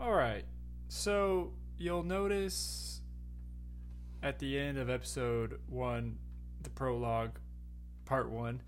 All 0.00 0.14
right. 0.14 0.46
So 0.88 1.52
you'll 1.76 2.04
notice 2.04 3.02
at 4.22 4.38
the 4.38 4.58
end 4.58 4.78
of 4.78 4.88
episode 4.88 5.60
one, 5.68 6.16
the 6.62 6.70
prologue, 6.70 7.38
part 8.06 8.30
one, 8.30 8.62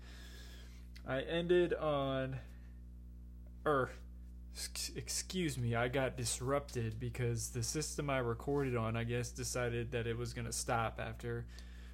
I 1.07 1.21
ended 1.21 1.73
on, 1.73 2.37
er, 3.65 3.69
or 3.69 3.89
excuse 4.95 5.57
me, 5.57 5.73
I 5.73 5.87
got 5.87 6.17
disrupted 6.17 6.99
because 6.99 7.49
the 7.49 7.63
system 7.63 8.11
I 8.11 8.19
recorded 8.19 8.75
on, 8.75 8.95
I 8.95 9.03
guess, 9.03 9.31
decided 9.31 9.91
that 9.91 10.05
it 10.05 10.15
was 10.15 10.33
going 10.33 10.45
to 10.45 10.53
stop 10.53 11.01
after 11.03 11.47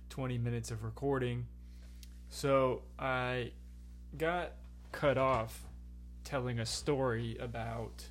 20 0.10 0.38
minutes 0.38 0.70
of 0.70 0.84
recording. 0.84 1.46
So 2.28 2.82
I 3.00 3.54
got 4.18 4.52
cut 4.92 5.18
off 5.18 5.64
telling 6.26 6.60
a 6.60 6.66
story 6.66 7.38
about 7.40 8.04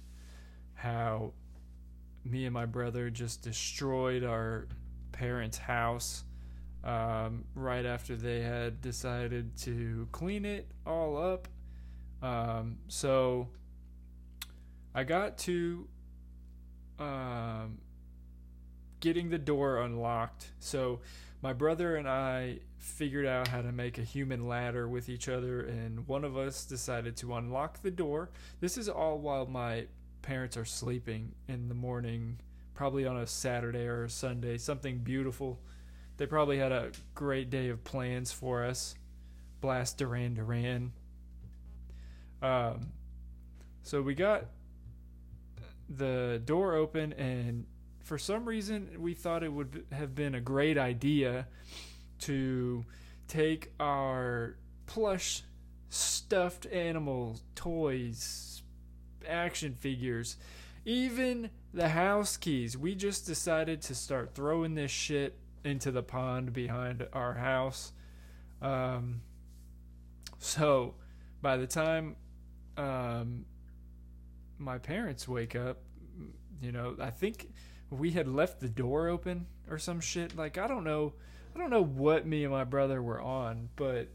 how 0.79 1.33
me 2.25 2.45
and 2.45 2.55
my 2.55 2.67
brother 2.67 3.11
just 3.11 3.43
destroyed 3.43 4.23
our 4.23 4.69
parents' 5.11 5.59
house 5.59 6.23
um, 6.85 7.45
right 7.57 7.85
after 7.85 8.15
they 8.15 8.41
had 8.41 8.81
decided 8.81 9.57
to 9.57 10.07
clean 10.13 10.45
it 10.45 10.71
all 10.87 11.17
up. 11.17 11.49
Um, 12.23 12.77
so 12.87 13.49
I 14.95 15.03
got 15.03 15.37
to 15.39 15.89
um, 17.01 17.79
getting 19.01 19.31
the 19.31 19.39
door 19.39 19.83
unlocked. 19.83 20.53
So 20.61 21.01
my 21.43 21.53
brother 21.53 21.97
and 21.97 22.09
I 22.09 22.61
figured 22.77 23.27
out 23.27 23.49
how 23.49 23.63
to 23.63 23.73
make 23.73 23.99
a 23.99 24.03
human 24.03 24.47
ladder 24.47 24.89
with 24.89 25.09
each 25.09 25.29
other, 25.29 25.61
and 25.61 26.07
one 26.07 26.25
of 26.25 26.37
us 26.37 26.65
decided 26.65 27.17
to 27.19 27.35
unlock 27.35 27.83
the 27.83 27.91
door. 27.91 28.31
This 28.61 28.79
is 28.79 28.89
all 28.89 29.19
while 29.19 29.47
my 29.47 29.87
parents 30.23 30.57
are 30.57 30.65
sleeping 30.65 31.35
in 31.49 31.69
the 31.69 31.75
morning, 31.75 32.39
probably 32.75 33.07
on 33.07 33.17
a 33.17 33.27
Saturday 33.27 33.87
or 33.87 34.05
a 34.05 34.11
Sunday, 34.11 34.59
something 34.59 34.99
beautiful. 34.99 35.61
They 36.17 36.27
probably 36.27 36.59
had 36.59 36.73
a 36.73 36.91
great 37.15 37.51
day 37.51 37.69
of 37.69 37.85
plans 37.85 38.33
for 38.33 38.65
us. 38.65 38.95
Blast 39.61 39.99
Duran 39.99 40.35
Duran. 40.35 40.93
Um, 42.43 42.93
so 43.83 44.03
we 44.03 44.15
got 44.15 44.47
the 45.89 46.41
door 46.45 46.75
open, 46.75 47.13
and 47.15 47.67
for 48.05 48.19
some 48.19 48.45
reason, 48.45 48.91
we 48.99 49.15
thought 49.15 49.43
it 49.43 49.53
would 49.53 49.87
have 49.93 50.15
been 50.15 50.35
a 50.35 50.41
great 50.41 50.79
idea 50.79 51.47
to 52.21 52.85
take 53.27 53.73
our 53.81 54.57
plush 54.87 55.43
stuffed 55.89 56.67
animal 56.67 57.39
toys, 57.55 58.48
action 59.29 59.75
figures, 59.75 60.37
even 60.85 61.51
the 61.73 61.91
house 61.91 62.37
keys. 62.37 62.77
We 62.77 62.95
just 62.95 63.27
decided 63.27 63.83
to 63.83 63.95
start 63.95 64.35
throwing 64.35 64.75
this 64.75 64.91
shit 64.91 65.37
into 65.65 65.91
the 65.91 66.03
pond 66.03 66.53
behind 66.53 67.07
our 67.13 67.35
house. 67.35 67.93
Um, 68.63 69.21
so 70.39 70.95
by 71.43 71.57
the 71.57 71.67
time 71.67 72.17
um, 72.77 73.45
my 74.59 74.79
parents 74.79 75.29
wake 75.29 75.55
up, 75.55 75.79
you 76.61 76.73
know, 76.73 76.97
I 77.01 77.11
think 77.11 77.51
we 77.91 78.11
had 78.11 78.29
left 78.29 78.61
the 78.61 78.69
door 78.69 79.09
open 79.09 79.47
or 79.69 79.79
some 79.79 80.01
shit. 80.01 80.37
Like 80.37 80.59
I 80.59 80.67
don't 80.67 80.85
know 80.85 81.15
I 81.55 81.59
don't 81.59 81.71
know 81.71 81.85
what 81.85 82.27
me 82.27 82.45
and 82.45 82.53
my 82.53 82.65
brother 82.65 83.03
were 83.03 83.21
on, 83.21 83.69
but 83.77 84.09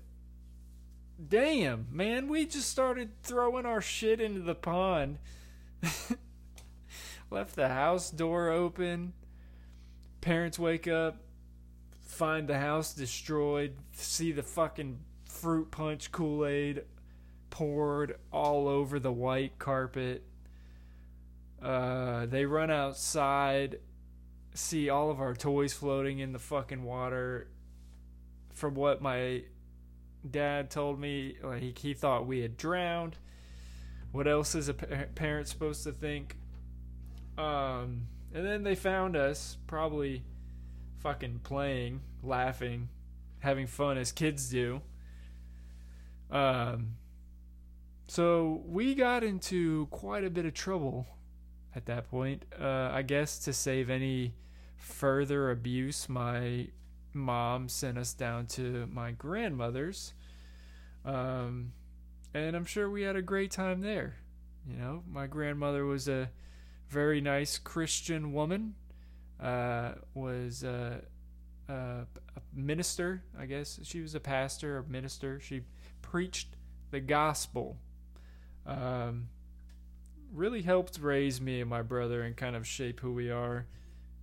damn, 1.30 1.88
man, 1.92 2.28
we 2.28 2.46
just 2.46 2.70
started 2.70 3.12
throwing 3.24 3.66
our 3.66 3.82
shit 3.82 4.20
into 4.22 4.42
the 4.42 4.56
pond. 4.56 5.20
Left 7.32 7.56
the 7.56 7.70
house 7.70 8.12
door 8.12 8.50
open. 8.50 9.14
Parents 10.22 10.58
wake 10.58 10.88
up, 10.88 11.18
find 12.02 12.48
the 12.48 12.60
house 12.60 12.94
destroyed, 12.94 13.76
see 13.94 14.32
the 14.32 14.44
fucking 14.44 15.00
fruit 15.26 15.72
punch 15.72 16.12
Kool 16.12 16.46
Aid 16.46 16.84
poured 17.50 18.18
all 18.32 18.68
over 18.68 19.00
the 19.00 19.12
white 19.12 19.60
carpet. 19.60 20.24
Uh, 21.62 22.26
they 22.26 22.46
run 22.46 22.72
outside 22.72 23.80
see 24.54 24.90
all 24.90 25.10
of 25.10 25.20
our 25.20 25.34
toys 25.34 25.74
floating 25.74 26.20
in 26.20 26.32
the 26.32 26.40
fucking 26.40 26.84
water. 26.84 27.48
From 28.54 28.76
what 28.76 29.02
my 29.02 29.44
dad 30.30 30.70
told 30.70 31.00
me, 31.00 31.38
like 31.44 31.78
he 31.78 31.94
thought 31.94 32.26
we 32.28 32.40
had 32.40 32.58
drowned. 32.58 33.18
What 34.12 34.28
else 34.28 34.56
is 34.56 34.70
a 34.70 34.74
parent 34.74 35.48
supposed 35.48 35.84
to 35.84 35.92
think? 35.92 36.38
Um, 37.38 38.08
and 38.34 38.46
then 38.46 38.64
they 38.64 38.76
found 38.76 39.16
us 39.16 39.58
probably 39.66 40.24
fucking 41.00 41.40
playing, 41.44 42.02
laughing, 42.22 42.90
having 43.40 43.68
fun 43.68 43.98
as 43.98 44.12
kids 44.12 44.50
do. 44.50 44.82
Um, 46.30 46.96
so 48.08 48.62
we 48.66 48.96
got 48.96 49.24
into 49.24 49.88
quite 49.88 50.24
a 50.24 50.30
bit 50.30 50.46
of 50.46 50.54
trouble 50.54 51.08
at 51.76 51.86
that 51.88 52.10
point. 52.10 52.46
Uh, 52.60 52.90
I 52.92 53.02
guess 53.02 53.40
to 53.40 53.54
save 53.54 53.90
any 53.90 54.34
further 54.78 55.52
abuse, 55.52 56.08
my 56.08 56.68
mom 57.14 57.70
sent 57.70 57.98
us 57.98 58.14
down 58.14 58.48
to 58.48 58.88
my 58.92 59.12
grandmother's. 59.12 60.14
Um, 61.06 61.74
and 62.34 62.56
I'm 62.56 62.66
sure 62.66 62.90
we 62.90 63.04
had 63.04 63.16
a 63.16 63.22
great 63.22 63.52
time 63.52 63.82
there. 63.82 64.16
You 64.68 64.78
know, 64.78 65.04
my 65.10 65.28
grandmother 65.28 65.86
was 65.86 66.08
a 66.08 66.30
very 66.90 67.22
nice 67.22 67.58
Christian 67.58 68.34
woman, 68.34 68.76
uh, 69.40 69.94
was 70.14 70.64
a, 70.64 71.02
a, 71.68 71.74
a, 71.74 72.06
minister, 72.54 73.24
I 73.38 73.46
guess. 73.46 73.80
She 73.84 74.00
was 74.02 74.16
a 74.16 74.20
pastor, 74.20 74.78
a 74.78 74.84
minister. 74.84 75.40
She 75.40 75.62
preached 76.02 76.56
the 76.92 77.00
gospel. 77.02 77.78
Um, 78.66 79.30
really 80.32 80.62
helped 80.62 81.00
raise 81.00 81.42
me 81.42 81.62
and 81.62 81.70
my 81.70 81.82
brother 81.82 82.22
and 82.24 82.36
kind 82.36 82.56
of 82.56 82.66
shape 82.66 83.00
who 83.00 83.14
we 83.14 83.30
are 83.30 83.68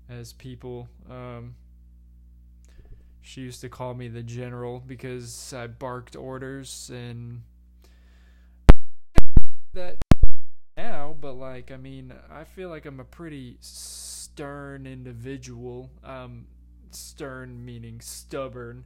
as 0.09 0.33
people. 0.33 0.89
Um, 1.09 1.55
she 3.23 3.43
used 3.43 3.61
to 3.61 3.69
call 3.69 3.95
me 3.95 4.09
the 4.09 4.23
general 4.23 4.83
because 4.85 5.53
I 5.53 5.67
barked 5.67 6.17
orders 6.17 6.91
and 6.93 7.43
that 9.75 10.05
now, 10.77 11.15
but 11.21 11.35
like, 11.35 11.71
I 11.71 11.77
mean, 11.77 12.13
I 12.31 12.45
feel 12.45 12.69
like 12.71 12.87
I'm 12.87 13.01
a 13.01 13.05
pretty 13.05 13.57
stern 13.61 14.87
individual. 14.87 15.91
Um, 16.03 16.47
stern 16.91 17.65
meaning 17.65 18.01
stubborn. 18.01 18.85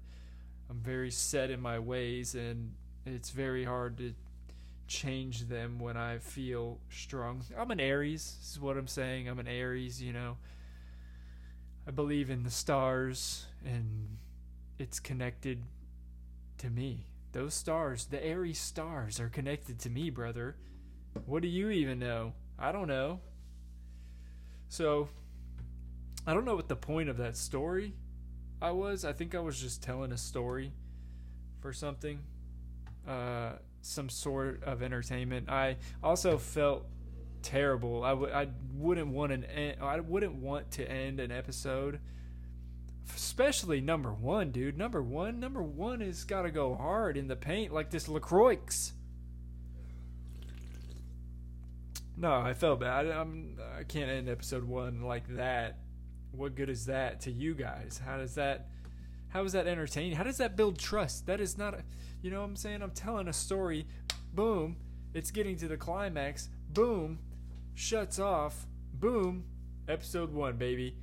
I'm 0.71 0.81
very 0.81 1.11
set 1.11 1.51
in 1.51 1.61
my 1.61 1.79
ways, 1.79 2.35
and 2.35 2.75
it's 3.07 3.31
very 3.31 3.65
hard 3.65 3.99
to 3.99 4.15
change 4.87 5.49
them 5.49 5.79
when 5.79 5.97
I 5.97 6.19
feel 6.19 6.79
strong. 6.91 7.43
I'm 7.57 7.71
an 7.71 7.81
Aries, 7.81 8.37
is 8.43 8.61
what 8.61 8.77
I'm 8.77 8.89
saying. 8.89 9.29
I'm 9.29 9.39
an 9.39 9.49
Aries, 9.49 10.03
you 10.03 10.13
know. 10.13 10.37
I 11.87 11.91
believe 11.91 12.31
in 12.31 12.43
the 12.43 12.51
stars 12.51 13.47
and 13.65 14.17
it's 14.79 15.01
connected 15.01 15.63
to 16.59 16.71
me. 16.71 17.07
Those 17.33 17.55
stars, 17.55 18.07
the 18.07 18.25
Aries 18.25 18.61
stars, 18.61 19.19
are 19.21 19.29
connected 19.29 19.79
to 19.81 19.91
me, 19.91 20.11
brother. 20.11 20.57
What 21.27 21.43
do 21.43 21.49
you 21.49 21.71
even 21.71 21.99
know? 21.99 22.33
I 22.59 22.73
don't 22.73 22.89
know. 22.89 23.21
So, 24.69 25.09
I 26.27 26.35
don't 26.35 26.45
know 26.45 26.57
what 26.57 26.69
the 26.69 26.77
point 26.77 27.09
of 27.09 27.17
that 27.19 27.37
story 27.37 27.95
I 28.63 28.71
was. 28.71 29.05
I 29.05 29.13
think 29.13 29.35
I 29.35 29.41
was 29.41 29.61
just 29.61 29.83
telling 29.83 30.13
a 30.13 30.17
story 30.17 30.73
for 31.61 31.73
something, 31.73 32.21
uh, 33.07 33.53
some 33.83 34.09
sort 34.09 34.63
of 34.65 34.83
entertainment. 34.83 35.51
I 35.51 35.77
also 36.03 36.39
felt 36.39 36.87
terrible. 37.43 38.03
I 38.05 38.11
w- 38.11 38.33
I 38.33 38.49
wouldn't 38.75 39.09
want 39.09 39.33
an 39.33 39.45
en- 39.45 39.81
I 39.81 40.01
wouldn't 40.01 40.35
want 40.37 40.71
to 40.73 40.91
end 40.91 41.21
an 41.21 41.31
episode, 41.31 42.01
especially 43.15 43.81
number 43.81 44.13
one, 44.13 44.51
dude. 44.51 44.79
Number 44.79 45.03
one, 45.03 45.41
number 45.41 45.63
one 45.63 46.01
has 46.01 46.25
got 46.25 46.43
to 46.43 46.51
go 46.51 46.75
hard 46.75 47.17
in 47.17 47.29
the 47.29 47.37
paint 47.37 47.73
like 47.73 47.91
this 47.91 48.09
LaCroix. 48.09 48.59
No, 52.17 52.33
I 52.33 52.55
felt 52.55 52.81
bad. 52.81 53.07
I'm 53.09 53.59
I 53.77 53.83
can't 53.83 54.11
end 54.11 54.29
episode 54.29 54.65
one 54.65 55.03
like 55.03 55.27
that. 55.37 55.79
What 56.31 56.55
good 56.55 56.71
is 56.71 56.87
that 56.87 57.21
to 57.23 57.33
you 57.33 57.55
guys? 57.55 58.01
How 58.05 58.17
does 58.17 58.35
that? 58.37 58.69
How 59.29 59.43
is 59.43 59.53
that 59.53 59.67
entertaining? 59.67 60.17
How 60.17 60.23
does 60.23 60.39
that 60.39 60.57
build 60.57 60.79
trust? 60.79 61.27
That 61.27 61.41
is 61.41 61.59
not 61.59 61.75
a. 61.75 61.83
You 62.23 62.31
know 62.31 62.41
what 62.41 62.47
I'm 62.47 62.57
saying? 62.57 62.83
I'm 62.83 62.93
telling 62.93 63.29
a 63.29 63.33
story. 63.33 63.87
Boom. 64.33 64.77
It's 65.13 65.31
getting 65.31 65.57
to 65.59 65.69
the 65.69 65.77
climax. 65.77 66.49
Boom 66.71 67.19
shuts 67.75 68.19
off. 68.19 68.67
Boom, 68.95 69.45
episode 69.89 70.33
one, 70.33 70.57
baby. 70.57 70.97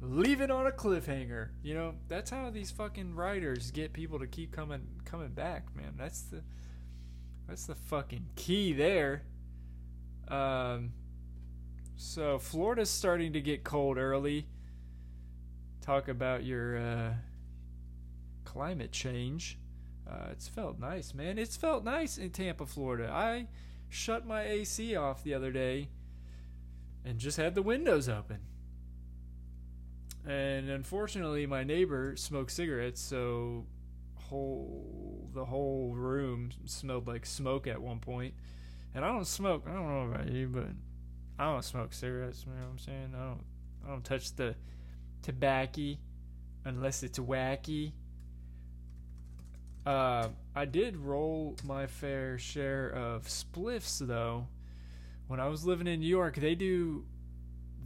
Leave 0.00 0.40
it 0.40 0.50
on 0.50 0.66
a 0.66 0.70
cliffhanger. 0.70 1.48
You 1.62 1.74
know, 1.74 1.94
that's 2.06 2.30
how 2.30 2.50
these 2.50 2.70
fucking 2.70 3.14
writers 3.16 3.70
get 3.72 3.92
people 3.92 4.18
to 4.20 4.26
keep 4.26 4.52
coming 4.52 4.86
coming 5.04 5.30
back, 5.30 5.74
man. 5.74 5.94
That's 5.96 6.22
the 6.22 6.42
that's 7.48 7.66
the 7.66 7.74
fucking 7.74 8.26
key 8.36 8.72
there. 8.72 9.22
Um 10.28 10.92
So 11.96 12.38
Florida's 12.38 12.90
starting 12.90 13.32
to 13.32 13.40
get 13.40 13.64
cold 13.64 13.98
early. 13.98 14.46
Talk 15.80 16.08
about 16.08 16.44
your 16.44 16.78
uh, 16.78 17.14
climate 18.44 18.92
change. 18.92 19.58
Uh, 20.08 20.28
it's 20.30 20.46
felt 20.46 20.78
nice, 20.78 21.12
man. 21.14 21.38
It's 21.38 21.56
felt 21.56 21.82
nice 21.82 22.18
in 22.18 22.30
Tampa, 22.30 22.66
Florida. 22.66 23.10
I 23.10 23.48
shut 23.88 24.26
my 24.26 24.42
AC 24.42 24.94
off 24.96 25.24
the 25.24 25.34
other 25.34 25.50
day 25.50 25.88
and 27.04 27.18
just 27.18 27.36
had 27.36 27.54
the 27.54 27.62
windows 27.62 28.08
open. 28.08 28.40
And 30.28 30.68
unfortunately, 30.68 31.46
my 31.46 31.64
neighbor 31.64 32.14
smoked 32.16 32.52
cigarettes, 32.52 33.00
so 33.00 33.64
whole 34.14 35.30
the 35.32 35.46
whole 35.46 35.94
room 35.94 36.50
smelled 36.66 37.06
like 37.06 37.24
smoke 37.24 37.66
at 37.66 37.80
one 37.80 37.98
point. 37.98 38.34
And 38.94 39.06
I 39.06 39.08
don't 39.08 39.26
smoke. 39.26 39.64
I 39.66 39.72
don't 39.72 39.88
know 39.88 40.14
about 40.14 40.30
you, 40.30 40.48
but 40.48 40.66
I 41.38 41.44
don't 41.44 41.64
smoke 41.64 41.94
cigarettes. 41.94 42.44
You 42.46 42.52
know 42.52 42.58
what 42.60 42.72
I'm 42.72 42.78
saying? 42.78 43.14
I 43.16 43.24
don't. 43.24 43.44
I 43.86 43.90
don't 43.90 44.04
touch 44.04 44.36
the 44.36 44.54
tobacco 45.22 45.94
unless 46.66 47.02
it's 47.02 47.18
wacky. 47.18 47.92
Uh, 49.86 50.28
I 50.54 50.66
did 50.66 50.98
roll 50.98 51.56
my 51.64 51.86
fair 51.86 52.38
share 52.38 52.90
of 52.90 53.24
spliffs 53.24 54.06
though. 54.06 54.48
When 55.26 55.40
I 55.40 55.48
was 55.48 55.64
living 55.64 55.86
in 55.86 56.00
New 56.00 56.06
York, 56.06 56.36
they 56.36 56.54
do 56.54 57.06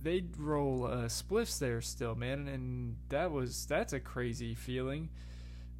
they 0.03 0.25
roll 0.37 0.87
uh, 0.87 1.07
spliffs 1.07 1.59
there 1.59 1.81
still, 1.81 2.15
man, 2.15 2.49
and 2.49 2.97
that 3.09 3.31
was 3.31 3.67
that's 3.67 3.93
a 3.93 4.01
crazy 4.01 4.55
feeling. 4.55 5.11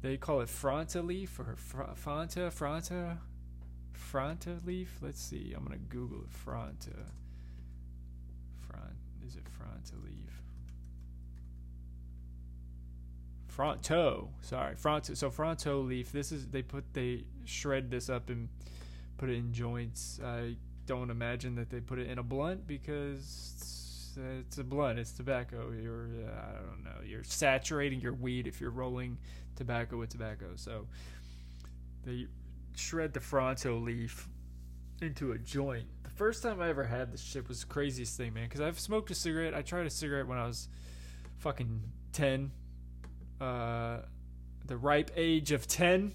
They 0.01 0.17
call 0.17 0.41
it 0.41 0.49
Fronta 0.49 1.05
leaf 1.05 1.39
or 1.39 1.55
fr- 1.55 1.93
Fanta, 1.95 2.51
Fronta, 2.51 3.17
Fronta 3.93 4.65
leaf. 4.65 4.97
Let's 5.01 5.21
see. 5.21 5.53
I'm 5.55 5.63
gonna 5.63 5.77
Google 5.77 6.21
it. 6.21 6.29
Fronta. 6.29 7.09
Front 8.67 8.95
is 9.25 9.35
it 9.35 9.43
Fronta 9.45 10.03
leaf? 10.03 10.41
Fronto. 13.47 14.29
Sorry, 14.41 14.75
Fronto. 14.75 15.13
So 15.13 15.29
Fronto 15.29 15.81
leaf. 15.81 16.11
This 16.11 16.31
is 16.31 16.47
they 16.47 16.61
put 16.61 16.93
they 16.93 17.25
shred 17.45 17.91
this 17.91 18.09
up 18.09 18.29
and 18.29 18.49
put 19.17 19.29
it 19.29 19.35
in 19.35 19.53
joints. 19.53 20.19
I 20.23 20.55
don't 20.85 21.09
imagine 21.09 21.55
that 21.55 21.69
they 21.69 21.79
put 21.79 21.99
it 21.99 22.09
in 22.09 22.17
a 22.17 22.23
blunt 22.23 22.67
because 22.67 23.82
it's, 24.17 24.57
a 24.57 24.63
blunt. 24.63 24.99
It's 24.99 25.11
tobacco. 25.11 25.71
You're 25.71 26.09
uh, 26.25 26.31
I 26.31 26.53
don't 26.67 26.83
know. 26.83 27.05
You're 27.05 27.23
saturating 27.23 27.99
your 27.99 28.13
weed 28.13 28.47
if 28.47 28.59
you're 28.61 28.71
rolling 28.71 29.17
tobacco 29.55 29.97
with 29.97 30.09
tobacco. 30.09 30.51
So 30.55 30.87
they 32.05 32.27
shred 32.75 33.13
the 33.13 33.19
Fronto 33.19 33.77
leaf 33.77 34.27
into 35.01 35.31
a 35.31 35.37
joint. 35.37 35.87
The 36.03 36.09
first 36.09 36.43
time 36.43 36.61
I 36.61 36.69
ever 36.69 36.83
had 36.83 37.11
this 37.11 37.21
shit 37.21 37.47
was 37.47 37.61
the 37.61 37.67
craziest 37.67 38.17
thing, 38.17 38.33
man. 38.33 38.45
Because 38.45 38.61
I've 38.61 38.79
smoked 38.79 39.11
a 39.11 39.15
cigarette. 39.15 39.53
I 39.53 39.61
tried 39.61 39.85
a 39.85 39.89
cigarette 39.89 40.27
when 40.27 40.37
I 40.37 40.45
was 40.45 40.67
fucking 41.37 41.81
ten. 42.11 42.51
Uh, 43.39 43.99
the 44.65 44.77
ripe 44.77 45.11
age 45.15 45.51
of 45.51 45.67
ten. 45.67 46.13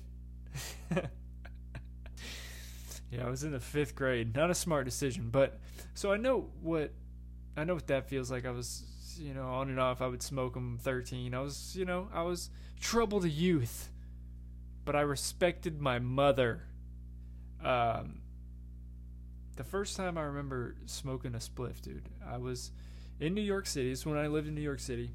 yeah, 3.10 3.26
I 3.26 3.30
was 3.30 3.44
in 3.44 3.52
the 3.52 3.60
fifth 3.60 3.94
grade. 3.94 4.34
Not 4.34 4.50
a 4.50 4.54
smart 4.54 4.84
decision, 4.84 5.28
but 5.30 5.58
so 5.94 6.12
I 6.12 6.16
know 6.16 6.50
what 6.60 6.92
I 7.58 7.64
know 7.64 7.74
what 7.74 7.88
that 7.88 8.08
feels 8.08 8.30
like. 8.30 8.46
I 8.46 8.50
was, 8.50 8.84
you 9.18 9.34
know, 9.34 9.48
on 9.48 9.68
and 9.68 9.80
off. 9.80 10.00
I 10.00 10.06
would 10.06 10.22
smoke 10.22 10.54
them. 10.54 10.78
Thirteen. 10.80 11.34
I 11.34 11.40
was, 11.40 11.74
you 11.76 11.84
know, 11.84 12.08
I 12.12 12.22
was 12.22 12.50
troubled 12.80 13.24
youth, 13.24 13.90
but 14.84 14.94
I 14.94 15.00
respected 15.00 15.80
my 15.80 15.98
mother. 15.98 16.62
Um, 17.62 18.20
the 19.56 19.64
first 19.64 19.96
time 19.96 20.16
I 20.16 20.22
remember 20.22 20.76
smoking 20.86 21.34
a 21.34 21.38
spliff, 21.38 21.80
dude, 21.82 22.08
I 22.24 22.38
was 22.38 22.70
in 23.18 23.34
New 23.34 23.42
York 23.42 23.66
City. 23.66 23.90
It's 23.90 24.06
when 24.06 24.16
I 24.16 24.28
lived 24.28 24.46
in 24.46 24.54
New 24.54 24.60
York 24.60 24.78
City, 24.78 25.10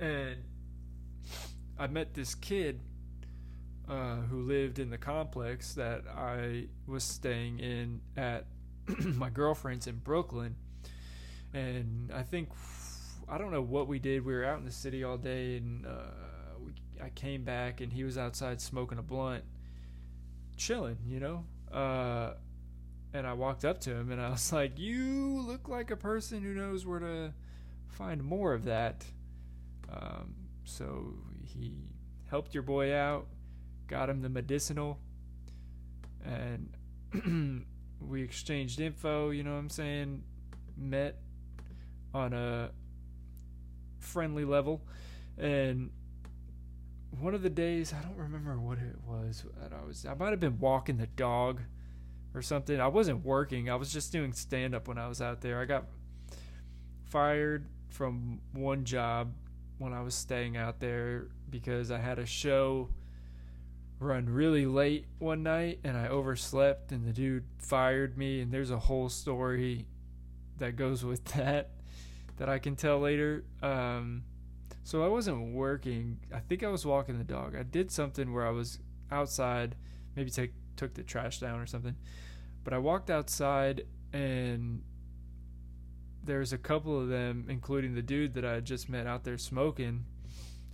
and 0.00 0.36
I 1.78 1.88
met 1.88 2.14
this 2.14 2.34
kid 2.34 2.80
uh, 3.88 4.16
who 4.16 4.42
lived 4.42 4.78
in 4.78 4.90
the 4.90 4.98
complex 4.98 5.74
that 5.74 6.04
I 6.08 6.66
was 6.86 7.04
staying 7.04 7.58
in 7.58 8.00
at 8.16 8.46
my 9.04 9.30
girlfriend's 9.30 9.86
in 9.86 9.96
Brooklyn, 9.96 10.54
and 11.52 12.10
I 12.12 12.22
think 12.22 12.48
I 13.28 13.38
don't 13.38 13.50
know 13.50 13.62
what 13.62 13.88
we 13.88 13.98
did. 13.98 14.24
We 14.24 14.34
were 14.34 14.44
out 14.44 14.58
in 14.58 14.64
the 14.64 14.70
city 14.70 15.02
all 15.02 15.16
day, 15.16 15.56
and 15.56 15.86
uh, 15.86 16.10
we, 16.64 16.72
I 17.02 17.10
came 17.10 17.44
back, 17.44 17.80
and 17.80 17.92
he 17.92 18.04
was 18.04 18.16
outside 18.16 18.60
smoking 18.60 18.98
a 18.98 19.02
blunt, 19.02 19.44
chilling, 20.56 20.98
you 21.06 21.20
know. 21.20 21.44
Uh, 21.72 22.34
and 23.12 23.26
I 23.26 23.32
walked 23.32 23.64
up 23.64 23.80
to 23.82 23.94
him, 23.94 24.12
and 24.12 24.20
I 24.20 24.30
was 24.30 24.52
like, 24.52 24.78
"You 24.78 25.40
look 25.40 25.68
like 25.68 25.90
a 25.90 25.96
person 25.96 26.42
who 26.42 26.54
knows 26.54 26.86
where 26.86 27.00
to 27.00 27.32
find 27.88 28.22
more 28.22 28.52
of 28.52 28.64
that." 28.64 29.04
Um, 29.90 30.34
so 30.64 31.14
he 31.42 31.72
helped 32.28 32.54
your 32.54 32.62
boy 32.62 32.94
out, 32.94 33.26
got 33.88 34.08
him 34.08 34.20
the 34.22 34.28
medicinal, 34.28 35.00
and 36.24 37.66
we 38.00 38.22
exchanged 38.22 38.80
info. 38.80 39.30
You 39.30 39.42
know 39.42 39.52
what 39.52 39.58
I'm 39.58 39.70
saying? 39.70 40.22
Met 40.76 41.18
on 42.16 42.32
a 42.32 42.70
friendly 43.98 44.44
level. 44.44 44.80
And 45.38 45.90
one 47.10 47.34
of 47.34 47.42
the 47.42 47.50
days, 47.50 47.92
I 47.92 48.02
don't 48.02 48.16
remember 48.16 48.58
what 48.58 48.78
it 48.78 48.96
was. 49.06 49.44
I 49.62 49.86
was 49.86 50.06
I 50.06 50.14
might 50.14 50.30
have 50.30 50.40
been 50.40 50.58
walking 50.58 50.96
the 50.96 51.06
dog 51.06 51.60
or 52.34 52.42
something. 52.42 52.80
I 52.80 52.88
wasn't 52.88 53.24
working. 53.24 53.70
I 53.70 53.76
was 53.76 53.92
just 53.92 54.12
doing 54.12 54.32
stand 54.32 54.74
up 54.74 54.88
when 54.88 54.98
I 54.98 55.08
was 55.08 55.20
out 55.20 55.42
there. 55.42 55.60
I 55.60 55.66
got 55.66 55.84
fired 57.04 57.66
from 57.88 58.40
one 58.52 58.84
job 58.84 59.32
when 59.78 59.92
I 59.92 60.00
was 60.02 60.14
staying 60.14 60.56
out 60.56 60.80
there 60.80 61.28
because 61.50 61.90
I 61.90 61.98
had 61.98 62.18
a 62.18 62.26
show 62.26 62.88
run 63.98 64.28
really 64.28 64.66
late 64.66 65.06
one 65.18 65.42
night 65.42 65.80
and 65.84 65.96
I 65.96 66.08
overslept 66.08 66.92
and 66.92 67.06
the 67.06 67.12
dude 67.12 67.44
fired 67.58 68.18
me 68.18 68.40
and 68.40 68.52
there's 68.52 68.70
a 68.70 68.78
whole 68.78 69.08
story 69.08 69.86
that 70.58 70.76
goes 70.76 71.04
with 71.04 71.24
that 71.36 71.70
that 72.36 72.48
I 72.48 72.58
can 72.58 72.76
tell 72.76 72.98
later. 73.00 73.44
Um, 73.62 74.24
so 74.84 75.04
I 75.04 75.08
wasn't 75.08 75.54
working. 75.54 76.18
I 76.32 76.40
think 76.40 76.62
I 76.62 76.68
was 76.68 76.86
walking 76.86 77.18
the 77.18 77.24
dog. 77.24 77.56
I 77.56 77.62
did 77.62 77.90
something 77.90 78.32
where 78.32 78.46
I 78.46 78.50
was 78.50 78.78
outside, 79.10 79.74
maybe 80.14 80.30
take 80.30 80.52
took 80.76 80.94
the 80.94 81.02
trash 81.02 81.40
down 81.40 81.58
or 81.58 81.66
something. 81.66 81.96
But 82.62 82.72
I 82.72 82.78
walked 82.78 83.10
outside 83.10 83.86
and 84.12 84.82
there's 86.22 86.52
a 86.52 86.58
couple 86.58 87.00
of 87.00 87.08
them, 87.08 87.46
including 87.48 87.94
the 87.94 88.02
dude 88.02 88.34
that 88.34 88.44
I 88.44 88.54
had 88.54 88.64
just 88.64 88.88
met 88.88 89.06
out 89.06 89.24
there 89.24 89.38
smoking. 89.38 90.04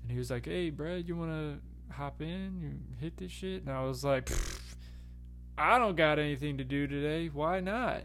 And 0.02 0.10
he 0.10 0.18
was 0.18 0.30
like, 0.30 0.46
"Hey, 0.46 0.70
Brad, 0.70 1.06
you 1.06 1.16
want 1.16 1.30
to 1.30 1.94
hop 1.94 2.20
in? 2.20 2.60
You 2.60 2.96
hit 2.98 3.16
this 3.16 3.30
shit?" 3.30 3.62
And 3.62 3.70
I 3.70 3.84
was 3.84 4.02
like, 4.02 4.30
"I 5.56 5.78
don't 5.78 5.96
got 5.96 6.18
anything 6.18 6.58
to 6.58 6.64
do 6.64 6.86
today. 6.86 7.28
Why 7.28 7.60
not?" 7.60 8.04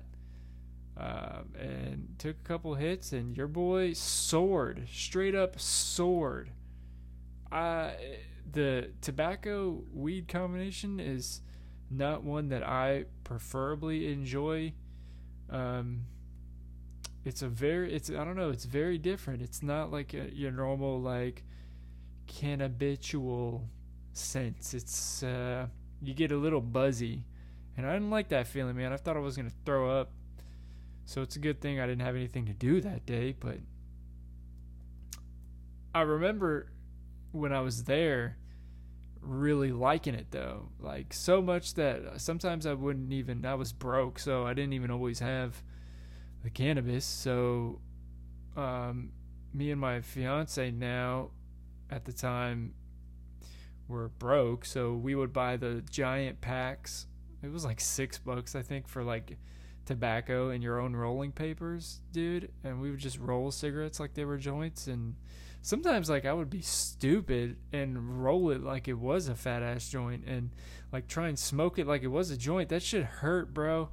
Um, 0.99 1.53
and 1.59 2.15
took 2.17 2.37
a 2.39 2.47
couple 2.47 2.73
hits, 2.73 3.13
and 3.13 3.37
your 3.37 3.47
boy 3.47 3.93
soared, 3.93 4.87
straight 4.91 5.35
up 5.35 5.59
soared. 5.59 6.49
The 7.51 8.89
tobacco 9.01 9.83
weed 9.93 10.27
combination 10.27 10.99
is 10.99 11.41
not 11.91 12.23
one 12.23 12.49
that 12.49 12.63
I 12.63 13.05
preferably 13.23 14.11
enjoy. 14.11 14.73
Um, 15.49 16.05
it's 17.23 17.41
a 17.41 17.47
very 17.47 17.93
it's 17.93 18.09
I 18.09 18.23
don't 18.23 18.35
know 18.35 18.49
it's 18.49 18.65
very 18.65 18.97
different. 18.97 19.41
It's 19.41 19.61
not 19.61 19.91
like 19.91 20.13
a, 20.13 20.33
your 20.33 20.51
normal 20.51 20.99
like 20.99 21.43
cannabitual 22.25 23.67
sense. 24.13 24.73
It's 24.73 25.23
uh, 25.23 25.67
you 26.01 26.13
get 26.13 26.31
a 26.31 26.37
little 26.37 26.61
buzzy, 26.61 27.25
and 27.75 27.85
I 27.85 27.93
didn't 27.93 28.09
like 28.09 28.29
that 28.29 28.47
feeling, 28.47 28.75
man. 28.77 28.93
I 28.93 28.97
thought 28.97 29.17
I 29.17 29.19
was 29.19 29.35
gonna 29.35 29.51
throw 29.65 29.89
up. 29.91 30.11
So 31.07 31.21
it's 31.21 31.37
a 31.37 31.39
good 31.39 31.61
thing 31.61 31.79
I 31.79 31.87
didn't 31.87 32.01
have 32.01 32.17
anything 32.17 32.47
to 32.47 32.53
do 32.53 32.81
that 32.81 33.05
day, 33.05 33.33
but 33.39 33.59
I 35.95 36.01
remember 36.01 36.73
when 37.31 37.53
I 37.53 37.61
was 37.61 37.85
there 37.85 38.37
really 39.21 39.71
liking 39.71 40.15
it 40.15 40.27
though. 40.31 40.67
Like 40.81 41.13
so 41.13 41.41
much 41.41 41.75
that 41.75 42.19
sometimes 42.19 42.65
I 42.65 42.73
wouldn't 42.73 43.13
even 43.13 43.45
I 43.45 43.55
was 43.55 43.71
broke, 43.71 44.19
so 44.19 44.45
I 44.45 44.53
didn't 44.53 44.73
even 44.73 44.91
always 44.91 45.19
have 45.19 45.63
the 46.43 46.49
cannabis. 46.49 47.05
So 47.05 47.79
um 48.57 49.13
me 49.53 49.71
and 49.71 49.79
my 49.79 50.01
fiance 50.01 50.71
now 50.71 51.29
at 51.89 52.03
the 52.03 52.11
time 52.11 52.73
were 53.87 54.09
broke, 54.09 54.65
so 54.65 54.93
we 54.93 55.15
would 55.15 55.31
buy 55.31 55.55
the 55.55 55.85
giant 55.89 56.41
packs. 56.41 57.07
It 57.41 57.49
was 57.49 57.63
like 57.63 57.79
6 57.79 58.17
bucks 58.17 58.55
I 58.55 58.61
think 58.61 58.89
for 58.89 59.05
like 59.05 59.37
tobacco 59.87 60.49
and 60.49 60.61
your 60.61 60.79
own 60.79 60.95
rolling 60.95 61.31
papers, 61.31 62.01
dude, 62.11 62.51
and 62.63 62.79
we 62.79 62.91
would 62.91 62.99
just 62.99 63.17
roll 63.17 63.51
cigarettes 63.51 63.99
like 63.99 64.13
they 64.13 64.25
were 64.25 64.37
joints 64.37 64.87
and 64.87 65.15
sometimes 65.61 66.09
like 66.09 66.25
I 66.25 66.33
would 66.33 66.49
be 66.49 66.61
stupid 66.61 67.57
and 67.73 68.23
roll 68.23 68.51
it 68.51 68.63
like 68.63 68.87
it 68.87 68.93
was 68.93 69.27
a 69.27 69.35
fat 69.35 69.63
ass 69.63 69.89
joint 69.89 70.23
and 70.25 70.51
like 70.91 71.07
try 71.07 71.27
and 71.27 71.37
smoke 71.37 71.77
it 71.77 71.87
like 71.87 72.03
it 72.03 72.07
was 72.07 72.31
a 72.31 72.37
joint. 72.37 72.69
That 72.69 72.83
shit 72.83 73.03
hurt, 73.03 73.53
bro. 73.53 73.89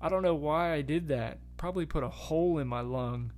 I 0.00 0.08
don't 0.08 0.22
know 0.22 0.34
why 0.34 0.72
I 0.72 0.82
did 0.82 1.08
that. 1.08 1.38
probably 1.56 1.86
put 1.86 2.04
a 2.04 2.08
hole 2.08 2.58
in 2.58 2.68
my 2.68 2.80
lung. 2.80 3.32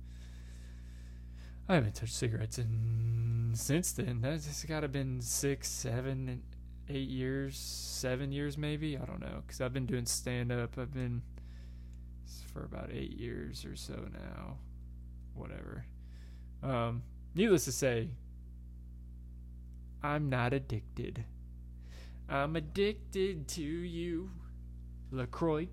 I 1.67 1.75
haven't 1.75 1.95
touched 1.95 2.13
cigarettes 2.13 2.57
in 2.57 3.51
since 3.53 3.91
then. 3.91 4.21
That's 4.21 4.63
got 4.65 4.81
to 4.81 4.87
been 4.87 5.21
six, 5.21 5.69
seven, 5.69 6.41
eight 6.89 7.09
years, 7.09 7.57
seven 7.57 8.31
years 8.31 8.57
maybe. 8.57 8.97
I 8.97 9.05
don't 9.05 9.21
know 9.21 9.43
because 9.45 9.61
I've 9.61 9.73
been 9.73 9.85
doing 9.85 10.05
stand 10.05 10.51
up. 10.51 10.77
I've 10.77 10.93
been 10.93 11.21
for 12.53 12.63
about 12.63 12.89
eight 12.91 13.17
years 13.17 13.65
or 13.65 13.75
so 13.75 14.07
now. 14.13 14.57
Whatever. 15.33 15.85
Um, 16.63 17.03
needless 17.33 17.65
to 17.65 17.71
say, 17.71 18.09
I'm 20.03 20.29
not 20.29 20.53
addicted. 20.53 21.25
I'm 22.27 22.55
addicted 22.55 23.47
to 23.49 23.61
you, 23.61 24.31
LaCroix. 25.11 25.67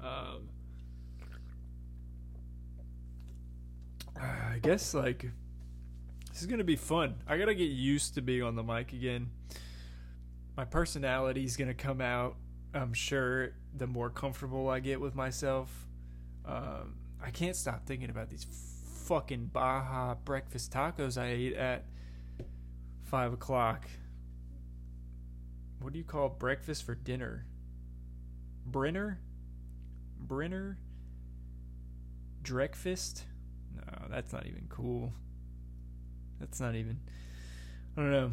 Um, 0.00 0.48
I 4.20 4.58
guess 4.60 4.94
like 4.94 5.26
this 6.30 6.40
is 6.40 6.46
gonna 6.46 6.64
be 6.64 6.76
fun. 6.76 7.16
I 7.26 7.38
gotta 7.38 7.54
get 7.54 7.70
used 7.70 8.14
to 8.14 8.22
being 8.22 8.42
on 8.42 8.56
the 8.56 8.62
mic 8.62 8.92
again. 8.92 9.30
My 10.56 10.64
personality 10.64 11.44
is 11.44 11.56
gonna 11.56 11.74
come 11.74 12.00
out. 12.00 12.36
I'm 12.74 12.92
sure 12.92 13.52
the 13.76 13.86
more 13.86 14.10
comfortable 14.10 14.68
I 14.68 14.80
get 14.80 15.00
with 15.00 15.14
myself. 15.14 15.87
Um, 16.48 16.94
I 17.22 17.30
can't 17.30 17.54
stop 17.54 17.84
thinking 17.86 18.10
about 18.10 18.30
these 18.30 18.46
fucking 19.04 19.50
Baja 19.52 20.14
breakfast 20.24 20.72
tacos 20.72 21.20
I 21.20 21.26
ate 21.26 21.54
at 21.54 21.84
five 23.04 23.32
o'clock. 23.32 23.86
What 25.80 25.92
do 25.92 25.98
you 25.98 26.04
call 26.04 26.28
breakfast 26.28 26.84
for 26.84 26.94
dinner? 26.94 27.46
Brenner? 28.66 29.20
Brenner? 30.18 30.78
Dreckfast? 32.42 33.22
No, 33.76 34.08
that's 34.08 34.32
not 34.32 34.46
even 34.46 34.66
cool. 34.68 35.12
That's 36.40 36.60
not 36.60 36.74
even. 36.74 36.98
I 37.96 38.00
don't 38.00 38.10
know. 38.10 38.30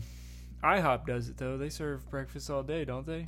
IHOP 0.63 1.05
does 1.05 1.29
it 1.29 1.38
though. 1.38 1.57
They 1.57 1.69
serve 1.69 2.10
breakfast 2.10 2.50
all 2.50 2.63
day, 2.63 2.86
don't 2.86 3.05
they? 3.05 3.27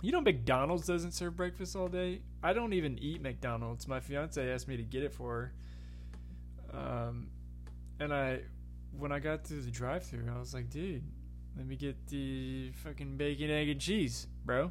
You 0.00 0.12
know, 0.12 0.20
McDonald's 0.20 0.86
doesn't 0.86 1.12
serve 1.12 1.36
breakfast 1.36 1.74
all 1.74 1.88
day. 1.88 2.20
I 2.42 2.52
don't 2.52 2.72
even 2.72 2.98
eat 2.98 3.20
McDonald's. 3.20 3.88
My 3.88 4.00
fiance 4.00 4.52
asked 4.52 4.68
me 4.68 4.76
to 4.76 4.82
get 4.82 5.02
it 5.02 5.12
for 5.12 5.52
her. 6.72 6.78
Um, 6.78 7.28
and 7.98 8.12
I, 8.12 8.40
when 8.96 9.10
I 9.10 9.18
got 9.18 9.44
through 9.44 9.62
the 9.62 9.70
drive-through, 9.70 10.30
I 10.34 10.38
was 10.38 10.54
like, 10.54 10.70
dude, 10.70 11.02
let 11.56 11.66
me 11.66 11.76
get 11.76 12.06
the 12.08 12.70
fucking 12.84 13.16
bacon, 13.16 13.50
egg, 13.50 13.68
and 13.68 13.80
cheese, 13.80 14.28
bro. 14.44 14.70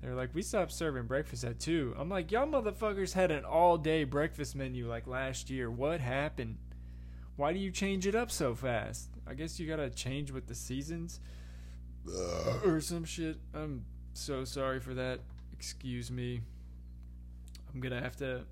They're 0.00 0.14
like, 0.14 0.34
we 0.34 0.42
stopped 0.42 0.72
serving 0.72 1.06
breakfast 1.06 1.44
at 1.44 1.58
two. 1.58 1.94
I'm 1.98 2.10
like, 2.10 2.30
y'all 2.30 2.46
motherfuckers 2.46 3.14
had 3.14 3.30
an 3.30 3.44
all-day 3.44 4.04
breakfast 4.04 4.54
menu 4.54 4.86
like 4.86 5.06
last 5.06 5.48
year. 5.48 5.70
What 5.70 6.00
happened? 6.00 6.58
Why 7.36 7.52
do 7.52 7.58
you 7.58 7.70
change 7.70 8.06
it 8.06 8.14
up 8.14 8.30
so 8.30 8.54
fast? 8.54 9.08
I 9.26 9.34
guess 9.34 9.58
you 9.58 9.66
gotta 9.66 9.90
change 9.90 10.30
with 10.30 10.46
the 10.46 10.54
seasons 10.54 11.20
or 12.64 12.80
some 12.80 13.04
shit. 13.04 13.38
I'm 13.54 13.86
so 14.12 14.44
sorry 14.44 14.78
for 14.78 14.94
that. 14.94 15.20
Excuse 15.52 16.10
me. 16.10 16.42
I'm 17.74 17.80
gonna 17.80 18.00
have 18.00 18.16
to. 18.16 18.42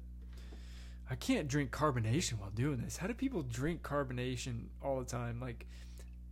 I 1.10 1.14
can't 1.14 1.46
drink 1.46 1.70
carbonation 1.70 2.38
while 2.38 2.50
doing 2.50 2.80
this. 2.80 2.96
How 2.96 3.06
do 3.06 3.14
people 3.14 3.42
drink 3.42 3.82
carbonation 3.82 4.66
all 4.82 4.98
the 4.98 5.04
time? 5.04 5.40
Like, 5.40 5.66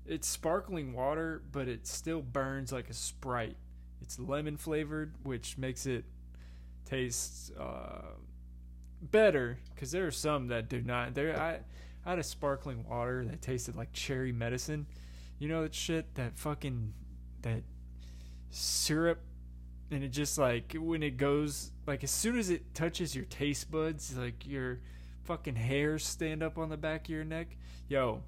it's 0.06 0.26
sparkling 0.26 0.92
water, 0.92 1.42
but 1.52 1.68
it 1.68 1.86
still 1.86 2.22
burns 2.22 2.72
like 2.72 2.88
a 2.88 2.94
Sprite. 2.94 3.56
It's 4.00 4.18
lemon 4.18 4.56
flavored, 4.56 5.14
which 5.22 5.58
makes 5.58 5.86
it 5.86 6.04
taste 6.84 7.52
uh, 7.58 8.14
better. 9.02 9.58
Because 9.74 9.92
there 9.92 10.06
are 10.06 10.12
some 10.12 10.48
that 10.48 10.68
do 10.68 10.80
not. 10.80 11.14
There, 11.14 11.38
I, 11.38 11.60
I 12.06 12.10
had 12.10 12.18
a 12.18 12.24
sparkling 12.24 12.84
water 12.88 13.24
that 13.26 13.42
tasted 13.42 13.76
like 13.76 13.92
cherry 13.92 14.32
medicine. 14.32 14.86
You 15.38 15.48
know 15.48 15.62
that 15.62 15.74
shit, 15.74 16.14
that 16.14 16.38
fucking 16.38 16.92
that 17.42 17.62
syrup, 18.50 19.20
and 19.90 20.04
it 20.04 20.08
just 20.08 20.38
like 20.38 20.76
when 20.78 21.02
it 21.02 21.16
goes 21.16 21.72
like 21.86 22.04
as 22.04 22.10
soon 22.10 22.38
as 22.38 22.50
it 22.50 22.74
touches 22.74 23.14
your 23.14 23.24
taste 23.24 23.70
buds, 23.70 24.16
like 24.16 24.46
your 24.46 24.78
fucking 25.24 25.56
hairs 25.56 26.04
stand 26.06 26.42
up 26.42 26.58
on 26.58 26.68
the 26.68 26.76
back 26.76 27.06
of 27.06 27.10
your 27.10 27.24
neck. 27.24 27.56
Yo, 27.88 28.22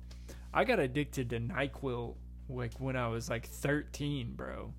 I 0.52 0.64
got 0.64 0.78
addicted 0.78 1.30
to 1.30 1.40
Nyquil 1.40 2.14
like 2.48 2.78
when 2.78 2.96
I 2.96 3.08
was 3.08 3.30
like 3.30 3.46
13, 3.46 4.34
bro, 4.34 4.72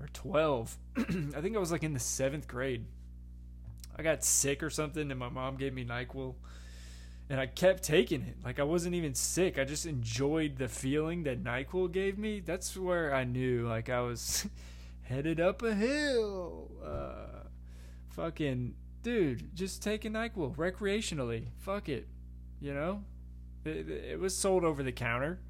or 0.00 0.08
12. 0.12 0.76
I 0.96 1.40
think 1.40 1.56
I 1.56 1.58
was 1.58 1.72
like 1.72 1.84
in 1.84 1.92
the 1.92 2.00
seventh 2.00 2.46
grade. 2.48 2.84
I 3.98 4.02
got 4.02 4.24
sick 4.24 4.62
or 4.62 4.70
something, 4.70 5.10
and 5.10 5.18
my 5.18 5.30
mom 5.30 5.56
gave 5.56 5.72
me 5.72 5.84
Nyquil, 5.84 6.34
and 7.30 7.40
I 7.40 7.46
kept 7.46 7.82
taking 7.82 8.22
it. 8.22 8.36
Like 8.44 8.60
I 8.60 8.64
wasn't 8.64 8.94
even 8.94 9.14
sick. 9.14 9.58
I 9.58 9.64
just 9.64 9.86
enjoyed 9.86 10.58
the 10.58 10.68
feeling 10.68 11.22
that 11.22 11.42
Nyquil 11.42 11.90
gave 11.92 12.18
me. 12.18 12.40
That's 12.40 12.76
where 12.76 13.14
I 13.14 13.24
knew 13.24 13.66
like 13.66 13.88
I 13.88 14.00
was 14.00 14.46
headed 15.08 15.40
up 15.40 15.62
a 15.62 15.74
hill. 15.74 16.70
Uh, 16.84 17.44
fucking 18.08 18.74
dude, 19.02 19.54
just 19.54 19.82
taking 19.82 20.12
Nyquil 20.12 20.56
recreationally. 20.56 21.48
Fuck 21.58 21.88
it, 21.88 22.08
you 22.60 22.74
know. 22.74 23.02
It, 23.64 23.88
it 23.88 24.20
was 24.20 24.36
sold 24.36 24.64
over 24.64 24.82
the 24.82 24.92
counter. 24.92 25.40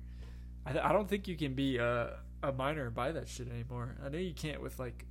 I, 0.65 0.79
I 0.79 0.93
don't 0.93 1.09
think 1.09 1.29
you 1.29 1.37
can 1.37 1.55
be 1.55 1.79
a, 1.79 2.19
a 2.43 2.53
minor 2.53 2.87
and 2.87 2.95
buy 2.95 3.13
that 3.13 3.29
shit 3.29 3.49
anymore. 3.51 3.97
I 4.05 4.09
know 4.09 4.19
you 4.19 4.35
can't 4.35 4.63
with 4.63 4.79
like 4.79 5.07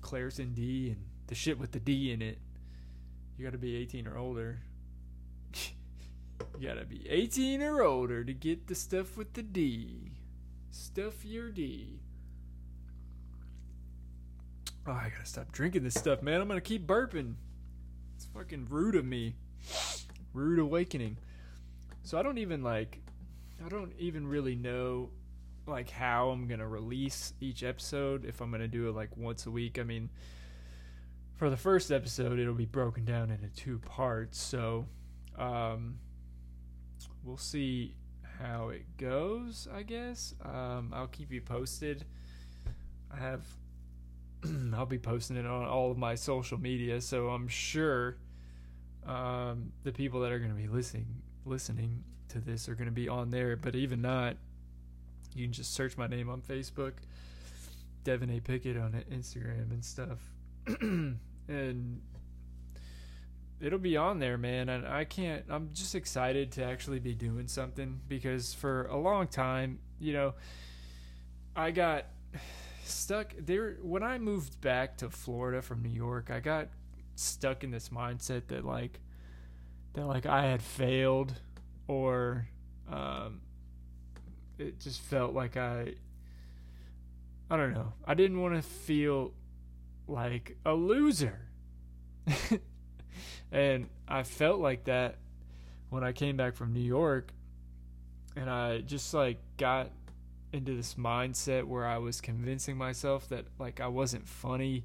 Claritin 0.00 0.54
D 0.54 0.90
and 0.90 1.04
the 1.26 1.34
shit 1.34 1.58
with 1.58 1.72
the 1.72 1.80
D 1.80 2.12
in 2.12 2.22
it. 2.22 2.38
You 3.36 3.44
got 3.44 3.52
to 3.52 3.58
be 3.58 3.76
18 3.76 4.06
or 4.06 4.18
older. 4.18 4.58
you 6.58 6.68
got 6.68 6.74
to 6.74 6.84
be 6.84 7.08
18 7.08 7.62
or 7.62 7.82
older 7.82 8.24
to 8.24 8.32
get 8.32 8.66
the 8.66 8.74
stuff 8.74 9.16
with 9.16 9.34
the 9.34 9.42
D. 9.42 10.12
Stuff 10.70 11.24
your 11.24 11.50
D. 11.50 12.00
Oh, 14.86 14.92
I 14.92 15.10
gotta 15.10 15.26
stop 15.26 15.52
drinking 15.52 15.84
this 15.84 15.94
stuff, 15.94 16.22
man. 16.22 16.40
I'm 16.40 16.48
gonna 16.48 16.60
keep 16.60 16.86
burping. 16.86 17.34
It's 18.16 18.26
fucking 18.26 18.66
rude 18.70 18.96
of 18.96 19.04
me. 19.04 19.36
Rude 20.32 20.58
awakening. 20.58 21.18
So 22.02 22.18
I 22.18 22.22
don't 22.22 22.38
even 22.38 22.62
like 22.62 23.00
I 23.64 23.68
don't 23.68 23.92
even 23.98 24.26
really 24.26 24.54
know 24.54 25.10
like 25.66 25.90
how 25.90 26.30
I'm 26.30 26.46
gonna 26.48 26.66
release 26.66 27.34
each 27.40 27.62
episode 27.62 28.24
if 28.24 28.40
I'm 28.40 28.50
gonna 28.50 28.68
do 28.68 28.88
it 28.88 28.94
like 28.94 29.16
once 29.16 29.46
a 29.46 29.50
week. 29.50 29.78
I 29.78 29.82
mean 29.82 30.08
for 31.36 31.50
the 31.50 31.56
first 31.56 31.92
episode 31.92 32.38
it'll 32.38 32.54
be 32.54 32.64
broken 32.64 33.04
down 33.04 33.30
into 33.30 33.48
two 33.48 33.78
parts, 33.80 34.40
so 34.40 34.86
um 35.38 35.98
we'll 37.24 37.36
see 37.36 37.94
how 38.38 38.70
it 38.70 38.84
goes, 38.96 39.68
I 39.72 39.82
guess. 39.82 40.34
Um 40.42 40.92
I'll 40.94 41.08
keep 41.08 41.30
you 41.30 41.42
posted. 41.42 42.04
I 43.12 43.16
have 43.18 43.42
I'll 44.74 44.86
be 44.86 44.98
posting 44.98 45.36
it 45.36 45.46
on 45.46 45.66
all 45.66 45.90
of 45.90 45.98
my 45.98 46.14
social 46.14 46.58
media, 46.58 47.00
so 47.00 47.28
I'm 47.28 47.48
sure 47.48 48.16
um, 49.06 49.72
the 49.84 49.92
people 49.92 50.20
that 50.20 50.32
are 50.32 50.38
going 50.38 50.50
to 50.50 50.56
be 50.56 50.68
listening 50.68 51.06
listening 51.44 52.04
to 52.28 52.40
this 52.40 52.68
are 52.68 52.74
going 52.74 52.86
to 52.88 52.92
be 52.92 53.08
on 53.08 53.30
there. 53.30 53.56
But 53.56 53.74
even 53.74 54.02
not, 54.02 54.36
you 55.34 55.44
can 55.44 55.52
just 55.52 55.74
search 55.74 55.96
my 55.96 56.06
name 56.06 56.28
on 56.28 56.42
Facebook, 56.42 56.92
Devin 58.04 58.30
A 58.30 58.40
Pickett 58.40 58.76
on 58.76 59.02
Instagram 59.10 59.70
and 59.70 59.84
stuff, 59.84 60.18
and 60.80 62.00
it'll 63.60 63.78
be 63.78 63.96
on 63.96 64.18
there, 64.18 64.36
man. 64.38 64.68
And 64.68 64.86
I 64.86 65.04
can't. 65.04 65.44
I'm 65.48 65.70
just 65.72 65.94
excited 65.94 66.52
to 66.52 66.64
actually 66.64 67.00
be 67.00 67.14
doing 67.14 67.48
something 67.48 68.00
because 68.08 68.54
for 68.54 68.84
a 68.86 68.96
long 68.96 69.26
time, 69.26 69.78
you 69.98 70.12
know, 70.12 70.34
I 71.56 71.70
got 71.70 72.06
stuck 72.88 73.34
there 73.38 73.76
when 73.82 74.02
I 74.02 74.18
moved 74.18 74.60
back 74.60 74.96
to 74.98 75.10
Florida 75.10 75.62
from 75.62 75.82
New 75.82 75.88
York. 75.88 76.30
I 76.30 76.40
got 76.40 76.68
stuck 77.14 77.64
in 77.64 77.70
this 77.70 77.88
mindset 77.88 78.48
that 78.48 78.64
like 78.64 79.00
that 79.94 80.06
like 80.06 80.26
I 80.26 80.46
had 80.46 80.62
failed 80.62 81.34
or 81.88 82.48
um 82.90 83.40
it 84.58 84.80
just 84.80 85.00
felt 85.00 85.34
like 85.34 85.56
I 85.56 85.94
I 87.50 87.56
don't 87.56 87.72
know. 87.72 87.92
I 88.04 88.14
didn't 88.14 88.40
want 88.40 88.54
to 88.54 88.62
feel 88.62 89.32
like 90.06 90.56
a 90.66 90.74
loser. 90.74 91.40
and 93.52 93.88
I 94.06 94.22
felt 94.22 94.60
like 94.60 94.84
that 94.84 95.16
when 95.88 96.04
I 96.04 96.12
came 96.12 96.36
back 96.36 96.54
from 96.54 96.74
New 96.74 96.80
York 96.80 97.32
and 98.36 98.50
I 98.50 98.80
just 98.80 99.14
like 99.14 99.38
got 99.56 99.90
into 100.52 100.74
this 100.74 100.94
mindset 100.94 101.64
where 101.64 101.86
I 101.86 101.98
was 101.98 102.20
convincing 102.20 102.76
myself 102.76 103.28
that 103.28 103.46
like 103.58 103.80
I 103.80 103.88
wasn't 103.88 104.26
funny 104.26 104.84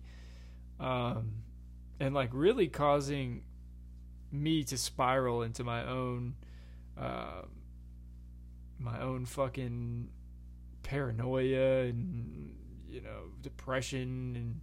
um 0.79 1.43
and 1.99 2.13
like 2.13 2.29
really 2.33 2.67
causing 2.67 3.43
me 4.31 4.63
to 4.63 4.77
spiral 4.77 5.43
into 5.43 5.63
my 5.63 5.87
own 5.87 6.35
uh, 6.97 7.43
my 8.79 8.99
own 8.99 9.25
fucking 9.25 10.09
paranoia 10.81 11.83
and 11.83 12.55
you 12.89 13.01
know 13.01 13.29
depression 13.41 14.61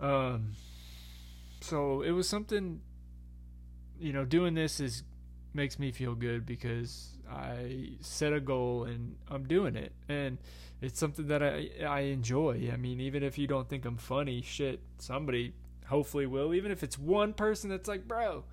and 0.00 0.08
um 0.10 0.52
so 1.60 2.02
it 2.02 2.12
was 2.12 2.28
something 2.28 2.80
you 4.00 4.12
know 4.12 4.24
doing 4.24 4.54
this 4.54 4.80
is 4.80 5.02
makes 5.52 5.78
me 5.78 5.90
feel 5.90 6.14
good 6.14 6.46
because 6.46 7.17
I 7.30 7.90
set 8.00 8.32
a 8.32 8.40
goal 8.40 8.84
and 8.84 9.16
I'm 9.28 9.46
doing 9.46 9.76
it 9.76 9.92
and 10.08 10.38
it's 10.80 10.98
something 10.98 11.26
that 11.28 11.42
I 11.42 11.70
I 11.84 12.00
enjoy. 12.00 12.70
I 12.72 12.76
mean, 12.76 13.00
even 13.00 13.22
if 13.22 13.38
you 13.38 13.46
don't 13.46 13.68
think 13.68 13.84
I'm 13.84 13.96
funny, 13.96 14.42
shit, 14.42 14.80
somebody 14.98 15.54
hopefully 15.86 16.26
will. 16.26 16.54
Even 16.54 16.70
if 16.70 16.82
it's 16.82 16.98
one 16.98 17.32
person 17.32 17.70
that's 17.70 17.88
like, 17.88 18.06
"Bro, 18.06 18.44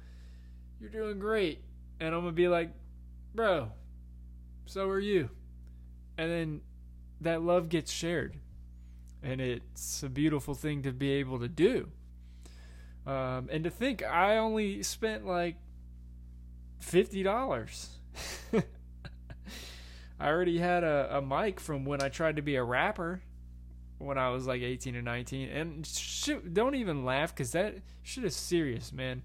you're 0.80 0.90
doing 0.90 1.20
great." 1.20 1.64
And 2.00 2.14
I'm 2.14 2.22
going 2.22 2.34
to 2.34 2.36
be 2.36 2.48
like, 2.48 2.72
"Bro, 3.34 3.72
so 4.66 4.90
are 4.90 5.00
you." 5.00 5.30
And 6.18 6.32
then 6.32 6.62
that 7.22 7.42
love 7.42 7.70
gets 7.70 7.92
shared. 7.92 8.38
And 9.22 9.40
it's 9.42 10.04
a 10.04 10.10
beautiful 10.10 10.56
thing 10.56 10.82
to 10.84 10.92
be 10.92 11.12
able 11.12 11.40
to 11.40 11.48
do. 11.48 11.90
Um, 13.06 13.50
and 13.52 13.64
to 13.64 13.70
think 13.70 14.04
I 14.04 14.38
only 14.38 14.82
spent 14.82 15.26
like 15.28 15.58
fifty 16.80 17.22
dollars. 17.22 17.95
I 20.20 20.30
already 20.30 20.58
had 20.58 20.84
a, 20.84 21.18
a 21.18 21.22
mic 21.22 21.60
from 21.60 21.86
when 21.86 22.02
I 22.02 22.10
tried 22.10 22.38
to 22.38 22.42
be 22.42 22.56
a 22.56 22.64
rapper 22.64 23.22
when 23.98 24.18
I 24.18 24.30
was 24.30 24.48
like 24.48 24.62
18 24.62 24.96
or 24.96 25.02
19. 25.02 25.50
And 25.50 25.86
shoot, 25.86 26.54
don't 26.54 26.76
even 26.76 27.06
laugh 27.06 27.34
because 27.34 27.52
that 27.52 27.76
shit 28.04 28.24
is 28.24 28.36
serious, 28.36 28.94
man. 28.94 29.24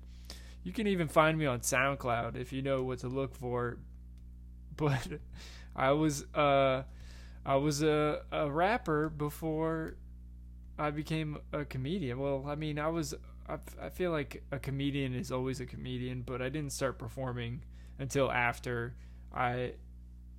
You 0.63 0.73
can 0.73 0.87
even 0.87 1.09
find 1.09 1.39
me 1.39 1.47
on 1.47 1.61
SoundCloud 1.61 2.37
if 2.37 2.53
you 2.53 2.63
know 2.63 2.83
what 2.83 3.01
to 3.01 3.09
look 3.09 3.35
for. 3.35 3.79
But 4.77 5.21
I 5.77 5.93
was 5.93 6.25
uh 6.35 6.85
I 7.45 7.57
was 7.57 7.83
a, 7.83 8.23
a 8.33 8.51
rapper 8.51 9.11
before 9.11 9.97
I 10.79 10.91
became 10.91 11.37
a 11.53 11.67
comedian. 11.67 12.19
Well, 12.19 12.47
I 12.49 12.55
mean, 12.55 12.79
I 12.79 12.89
was 12.89 13.15
I, 13.47 13.59
I 13.81 13.91
feel 13.91 14.11
like 14.11 14.43
a 14.51 14.59
comedian 14.59 15.15
is 15.15 15.31
always 15.31 15.61
a 15.61 15.67
comedian, 15.67 16.23
but 16.23 16.41
I 16.41 16.49
didn't 16.49 16.73
start 16.73 16.99
performing 16.99 17.63
until 18.01 18.33
after 18.33 18.95
I 19.33 19.75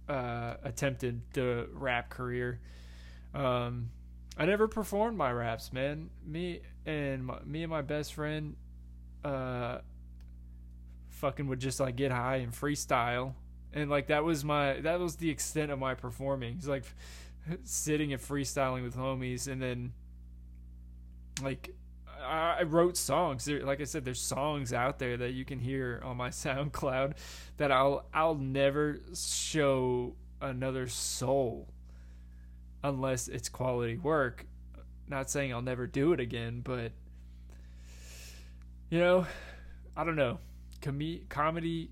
uh, 0.09 0.55
attempted 0.63 1.21
the 1.33 1.69
rap 1.71 2.09
career. 2.09 2.59
Um, 3.33 3.91
I 4.37 4.45
never 4.45 4.67
performed 4.67 5.17
my 5.17 5.31
raps, 5.31 5.71
man. 5.71 6.09
Me 6.25 6.61
and 6.85 7.25
my, 7.25 7.39
me 7.45 7.63
and 7.63 7.69
my 7.69 7.81
best 7.81 8.13
friend, 8.13 8.55
uh, 9.23 9.77
fucking 11.09 11.47
would 11.47 11.59
just 11.59 11.79
like 11.79 11.95
get 11.95 12.11
high 12.11 12.37
and 12.37 12.51
freestyle, 12.51 13.35
and 13.73 13.89
like 13.89 14.07
that 14.07 14.23
was 14.23 14.43
my 14.43 14.81
that 14.81 14.99
was 14.99 15.17
the 15.17 15.29
extent 15.29 15.71
of 15.71 15.79
my 15.79 15.93
performing. 15.93 16.55
It's 16.57 16.67
like 16.67 16.85
sitting 17.63 18.11
and 18.11 18.21
freestyling 18.21 18.83
with 18.83 18.97
homies, 18.97 19.47
and 19.47 19.61
then 19.61 19.93
like 21.43 21.75
I 22.23 22.63
wrote 22.63 22.97
songs. 22.97 23.47
Like 23.47 23.81
I 23.81 23.85
said, 23.85 24.05
there's 24.05 24.21
songs 24.21 24.73
out 24.73 24.99
there 24.99 25.17
that 25.17 25.31
you 25.33 25.45
can 25.45 25.59
hear 25.59 26.01
on 26.03 26.17
my 26.17 26.29
SoundCloud 26.31 27.13
that 27.57 27.71
I'll 27.71 28.05
I'll 28.13 28.35
never 28.35 28.99
show 29.13 30.15
another 30.41 30.87
soul 30.87 31.67
unless 32.83 33.27
it's 33.27 33.49
quality 33.49 33.97
work. 33.97 34.45
Not 35.07 35.29
saying 35.29 35.53
I'll 35.53 35.61
never 35.61 35.87
do 35.87 36.13
it 36.13 36.19
again, 36.19 36.61
but 36.63 36.91
you 38.89 38.99
know, 38.99 39.25
I 39.95 40.03
don't 40.03 40.15
know. 40.15 40.39
Com- 40.81 41.21
comedy 41.29 41.91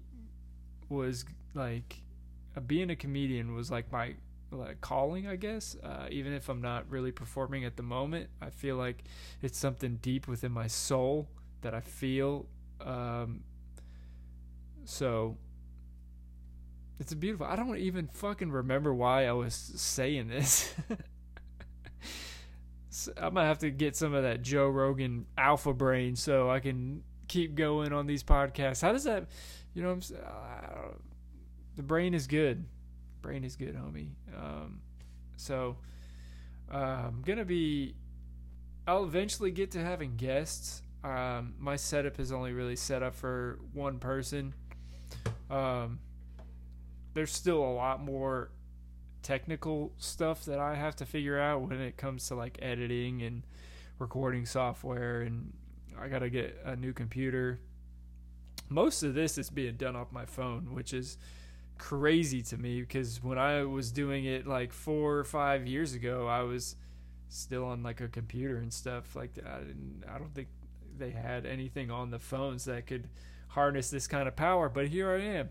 was 0.90 1.26
like 1.54 2.02
being 2.68 2.90
a 2.90 2.96
comedian 2.96 3.54
was 3.56 3.70
like 3.70 3.92
my 3.92 4.16
like 4.52 4.82
calling, 4.82 5.28
I 5.28 5.36
guess. 5.36 5.76
Uh, 5.84 6.08
even 6.10 6.34
if 6.34 6.50
I'm 6.50 6.62
not 6.62 6.90
really 6.90 7.12
performing 7.12 7.66
at 7.66 7.78
the 7.78 7.84
moment, 7.84 8.30
I 8.42 8.50
feel 8.50 8.76
like 8.76 9.04
it's 9.42 9.58
something 9.58 9.98
deep 10.02 10.28
within 10.28 10.52
my 10.52 10.68
soul 10.68 11.30
that 11.62 11.74
I 11.74 11.82
feel. 11.82 12.48
Um, 12.82 13.42
so 14.86 15.38
it's 17.00 17.14
beautiful. 17.14 17.46
I 17.46 17.56
don't 17.56 17.78
even 17.78 18.08
fucking 18.08 18.52
remember 18.52 18.94
why 18.94 19.26
I 19.26 19.34
was 19.34 19.54
saying 19.54 20.28
this. 20.28 20.74
so 22.90 23.12
I'm 23.18 23.36
gonna 23.36 23.48
have 23.48 23.60
to 23.60 23.70
get 23.70 23.96
some 23.96 24.14
of 24.14 24.24
that 24.24 24.42
Joe 24.42 24.68
Rogan 24.68 25.26
alpha 25.38 25.74
brain 25.74 26.16
so 26.16 26.50
I 26.50 26.60
can 26.60 27.04
keep 27.28 27.56
going 27.56 27.94
on 27.94 28.08
these 28.08 28.24
podcasts. 28.24 28.82
How 28.82 28.92
does 28.92 29.04
that? 29.04 29.28
You 29.74 29.84
know, 29.84 29.92
I'm, 29.92 30.00
uh, 30.00 30.94
the 31.76 31.84
brain 31.84 32.14
is 32.14 32.28
good 32.28 32.66
brain 33.22 33.44
is 33.44 33.56
good, 33.56 33.76
homie. 33.76 34.12
Um, 34.36 34.82
so 35.36 35.78
uh, 36.72 37.08
I'm 37.08 37.22
gonna 37.26 37.46
be. 37.46 37.96
I'll 38.88 39.04
eventually 39.04 39.52
get 39.52 39.72
to 39.72 39.80
having 39.80 40.16
guests. 40.16 40.82
Um, 41.04 41.54
my 41.58 41.76
setup 41.76 42.20
is 42.20 42.32
only 42.32 42.52
really 42.52 42.76
set 42.76 43.04
up 43.04 43.16
for 43.16 43.60
one 43.74 44.00
person. 44.00 44.54
Um, 45.50 46.00
there's 47.14 47.32
still 47.32 47.64
a 47.64 47.74
lot 47.74 48.04
more 48.04 48.52
technical 49.22 49.94
stuff 49.98 50.46
that 50.46 50.60
I 50.60 50.76
have 50.76 50.96
to 50.98 51.06
figure 51.06 51.40
out 51.40 51.62
when 51.62 51.80
it 51.80 51.98
comes 51.98 52.28
to 52.28 52.36
like 52.36 52.58
editing 52.62 53.22
and 53.22 53.44
recording 53.98 54.46
software, 54.46 55.22
and 55.22 55.54
I 56.00 56.08
gotta 56.08 56.30
get 56.30 56.60
a 56.66 56.76
new 56.76 56.94
computer. 56.94 57.60
Most 58.70 59.04
of 59.04 59.14
this 59.14 59.38
is 59.38 59.50
being 59.50 59.76
done 59.76 59.96
off 59.96 60.12
my 60.12 60.26
phone, 60.26 60.74
which 60.74 60.94
is 60.94 61.18
crazy 61.80 62.44
to 62.44 62.58
me 62.58 62.82
because 62.82 63.24
when 63.24 63.40
I 63.40 63.64
was 63.64 63.92
doing 63.92 64.26
it 64.26 64.46
like 64.46 64.72
four 64.72 65.18
or 65.18 65.24
five 65.24 65.66
years 65.66 65.96
ago, 65.96 66.28
I 66.28 66.44
was 66.44 66.76
still 67.30 67.66
on 67.66 67.82
like 67.82 68.02
a 68.02 68.08
computer 68.08 68.58
and 68.58 68.72
stuff 68.72 69.16
like 69.16 69.34
that. 69.36 69.62
And 69.62 70.06
I 70.08 70.20
don't 70.20 70.36
think 70.36 70.50
they 70.98 71.10
had 71.12 71.48
anything 71.48 71.90
on 71.90 72.12
the 72.12 72.20
phones 72.20 72.66
that 72.66 72.86
could 72.86 73.08
harness 73.50 73.90
this 73.90 74.06
kind 74.06 74.28
of 74.28 74.36
power. 74.36 74.70
But 74.70 74.90
here 74.90 75.12
I 75.12 75.22
am 75.22 75.50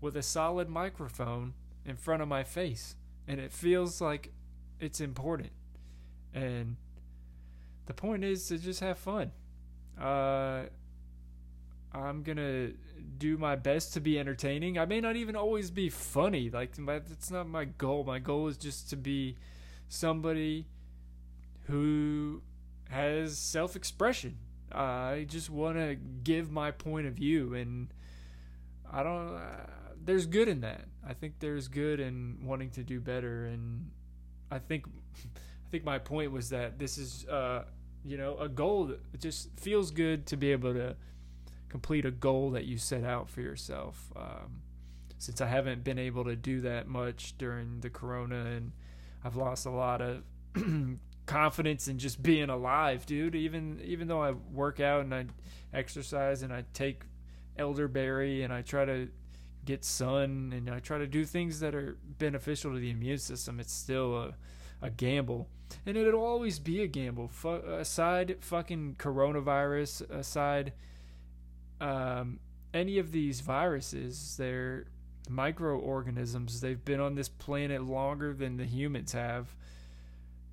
with 0.00 0.16
a 0.16 0.22
solid 0.22 0.68
microphone 0.68 1.54
in 1.84 1.96
front 1.96 2.22
of 2.22 2.28
my 2.28 2.42
face, 2.42 2.96
and 3.28 3.38
it 3.38 3.52
feels 3.52 4.00
like 4.00 4.32
it's 4.80 5.00
important. 5.00 5.50
And 6.32 6.76
the 7.86 7.94
point 7.94 8.24
is 8.24 8.48
to 8.48 8.58
just 8.58 8.80
have 8.80 8.98
fun. 8.98 9.30
Uh, 10.00 10.64
I'm 11.94 12.22
gonna 12.22 12.70
do 13.18 13.38
my 13.38 13.54
best 13.54 13.94
to 13.94 14.00
be 14.00 14.18
entertaining. 14.18 14.78
I 14.78 14.84
may 14.84 15.00
not 15.00 15.16
even 15.16 15.36
always 15.36 15.70
be 15.70 15.88
funny. 15.88 16.50
Like 16.50 16.74
that's 16.76 17.30
not 17.30 17.48
my 17.48 17.64
goal. 17.64 18.04
My 18.04 18.18
goal 18.18 18.48
is 18.48 18.56
just 18.56 18.90
to 18.90 18.96
be 18.96 19.36
somebody 19.88 20.66
who 21.66 22.42
has 22.90 23.38
self-expression. 23.38 24.38
Uh, 24.74 24.78
I 24.78 25.26
just 25.28 25.50
want 25.50 25.76
to 25.76 25.94
give 25.94 26.50
my 26.50 26.72
point 26.72 27.06
of 27.06 27.14
view, 27.14 27.54
and 27.54 27.88
I 28.90 29.02
don't. 29.02 29.36
Uh, 29.36 29.66
there's 30.04 30.26
good 30.26 30.48
in 30.48 30.60
that. 30.62 30.86
I 31.06 31.14
think 31.14 31.34
there's 31.38 31.68
good 31.68 32.00
in 32.00 32.38
wanting 32.42 32.70
to 32.70 32.82
do 32.82 33.00
better, 33.00 33.46
and 33.46 33.90
I 34.50 34.58
think, 34.58 34.86
I 34.86 35.70
think 35.70 35.84
my 35.84 35.98
point 35.98 36.32
was 36.32 36.50
that 36.50 36.78
this 36.78 36.98
is, 36.98 37.26
uh, 37.26 37.64
you 38.04 38.16
know, 38.16 38.36
a 38.38 38.48
goal 38.48 38.86
that 38.86 39.20
just 39.20 39.48
feels 39.58 39.90
good 39.90 40.26
to 40.26 40.36
be 40.36 40.52
able 40.52 40.74
to 40.74 40.96
complete 41.74 42.04
a 42.04 42.10
goal 42.12 42.52
that 42.52 42.66
you 42.66 42.78
set 42.78 43.02
out 43.02 43.28
for 43.28 43.40
yourself. 43.40 44.12
Um, 44.14 44.62
since 45.18 45.40
I 45.40 45.48
haven't 45.48 45.82
been 45.82 45.98
able 45.98 46.22
to 46.22 46.36
do 46.36 46.60
that 46.60 46.86
much 46.86 47.36
during 47.36 47.80
the 47.80 47.90
corona, 47.90 48.44
and 48.44 48.70
I've 49.24 49.34
lost 49.34 49.66
a 49.66 49.70
lot 49.70 50.00
of 50.00 50.22
confidence 51.26 51.88
in 51.88 51.98
just 51.98 52.22
being 52.22 52.48
alive, 52.48 53.06
dude. 53.06 53.34
Even 53.34 53.80
even 53.82 54.06
though 54.06 54.22
I 54.22 54.30
work 54.52 54.78
out 54.78 55.00
and 55.00 55.12
I 55.12 55.26
exercise 55.72 56.42
and 56.42 56.52
I 56.52 56.62
take 56.74 57.02
elderberry 57.58 58.44
and 58.44 58.52
I 58.52 58.62
try 58.62 58.84
to 58.84 59.08
get 59.64 59.84
sun 59.84 60.52
and 60.56 60.70
I 60.70 60.78
try 60.78 60.98
to 60.98 61.08
do 61.08 61.24
things 61.24 61.58
that 61.58 61.74
are 61.74 61.98
beneficial 62.20 62.72
to 62.72 62.78
the 62.78 62.90
immune 62.90 63.18
system, 63.18 63.58
it's 63.58 63.72
still 63.72 64.16
a 64.16 64.34
a 64.80 64.90
gamble. 64.90 65.48
And 65.84 65.96
it'll 65.96 66.24
always 66.24 66.60
be 66.60 66.82
a 66.82 66.86
gamble. 66.86 67.32
Aside 67.44 68.36
fucking 68.42 68.94
coronavirus, 68.96 70.08
aside 70.08 70.72
um, 71.80 72.40
any 72.72 72.98
of 72.98 73.12
these 73.12 73.40
viruses, 73.40 74.36
they're 74.36 74.86
microorganisms. 75.28 76.60
They've 76.60 76.84
been 76.84 77.00
on 77.00 77.14
this 77.14 77.28
planet 77.28 77.82
longer 77.82 78.32
than 78.34 78.56
the 78.56 78.64
humans 78.64 79.12
have. 79.12 79.54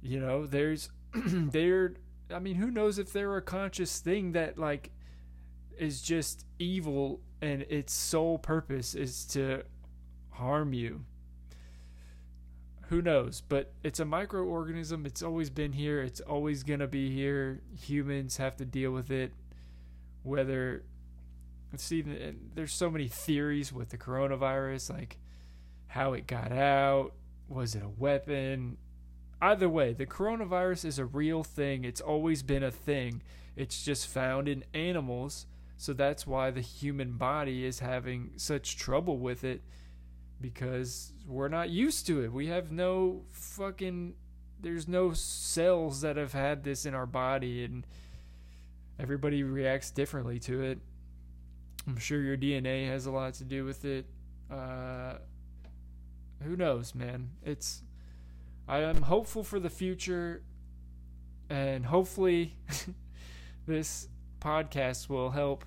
You 0.01 0.19
know, 0.19 0.45
there's, 0.45 0.89
they're, 1.13 1.95
I 2.33 2.39
mean, 2.39 2.55
who 2.55 2.71
knows 2.71 2.97
if 2.97 3.11
they're 3.11 3.37
a 3.37 3.41
conscious 3.41 3.99
thing 3.99 4.31
that, 4.33 4.57
like, 4.57 4.91
is 5.77 6.01
just 6.01 6.45
evil 6.59 7.21
and 7.41 7.63
its 7.63 7.93
sole 7.93 8.37
purpose 8.37 8.93
is 8.93 9.25
to 9.25 9.63
harm 10.29 10.73
you. 10.73 11.03
Who 12.89 13.01
knows? 13.01 13.41
But 13.41 13.73
it's 13.83 13.99
a 13.99 14.05
microorganism. 14.05 15.05
It's 15.05 15.23
always 15.23 15.49
been 15.49 15.71
here. 15.71 16.01
It's 16.01 16.19
always 16.19 16.63
going 16.63 16.81
to 16.81 16.87
be 16.87 17.09
here. 17.09 17.61
Humans 17.79 18.37
have 18.37 18.57
to 18.57 18.65
deal 18.65 18.91
with 18.91 19.09
it, 19.09 19.31
whether 20.23 20.83
see 21.79 22.03
there's 22.55 22.73
so 22.73 22.89
many 22.89 23.07
theories 23.07 23.71
with 23.71 23.89
the 23.89 23.97
coronavirus 23.97 24.89
like 24.91 25.17
how 25.87 26.13
it 26.13 26.27
got 26.27 26.51
out 26.51 27.13
was 27.47 27.75
it 27.75 27.83
a 27.83 27.89
weapon 27.89 28.77
either 29.41 29.69
way 29.69 29.93
the 29.93 30.05
coronavirus 30.05 30.85
is 30.85 30.99
a 30.99 31.05
real 31.05 31.43
thing 31.43 31.83
it's 31.83 32.01
always 32.01 32.43
been 32.43 32.63
a 32.63 32.71
thing 32.71 33.21
It's 33.55 33.83
just 33.83 34.07
found 34.07 34.47
in 34.47 34.63
animals. 34.73 35.45
So 35.77 35.93
that's 35.93 36.27
why 36.27 36.51
the 36.51 36.61
human 36.61 37.13
body 37.13 37.65
is 37.65 37.79
having 37.79 38.31
such 38.37 38.77
trouble 38.77 39.17
with 39.17 39.43
it 39.43 39.61
because 40.39 41.13
we're 41.27 41.47
not 41.47 41.69
used 41.69 42.05
to 42.07 42.23
it. 42.23 42.31
We 42.31 42.47
have 42.47 42.71
no 42.71 43.23
fucking 43.31 44.15
there's 44.59 44.87
no 44.87 45.11
cells 45.13 46.01
that 46.01 46.17
have 46.17 46.33
had 46.33 46.63
this 46.63 46.85
in 46.85 46.93
our 46.93 47.07
body 47.07 47.63
and 47.63 47.85
everybody 48.99 49.41
reacts 49.41 49.89
differently 49.89 50.39
to 50.39 50.61
it. 50.61 50.79
I'm 51.87 51.97
sure 51.97 52.21
your 52.21 52.37
DNA 52.37 52.87
has 52.87 53.05
a 53.05 53.11
lot 53.11 53.33
to 53.35 53.43
do 53.43 53.65
with 53.65 53.85
it. 53.85 54.05
Uh, 54.49 55.15
who 56.43 56.55
knows, 56.55 56.93
man? 56.93 57.29
It's 57.43 57.83
I 58.67 58.79
am 58.79 59.01
hopeful 59.01 59.43
for 59.43 59.59
the 59.59 59.69
future 59.69 60.43
and 61.49 61.85
hopefully 61.85 62.55
this 63.67 64.07
podcast 64.39 65.09
will 65.09 65.31
help 65.31 65.65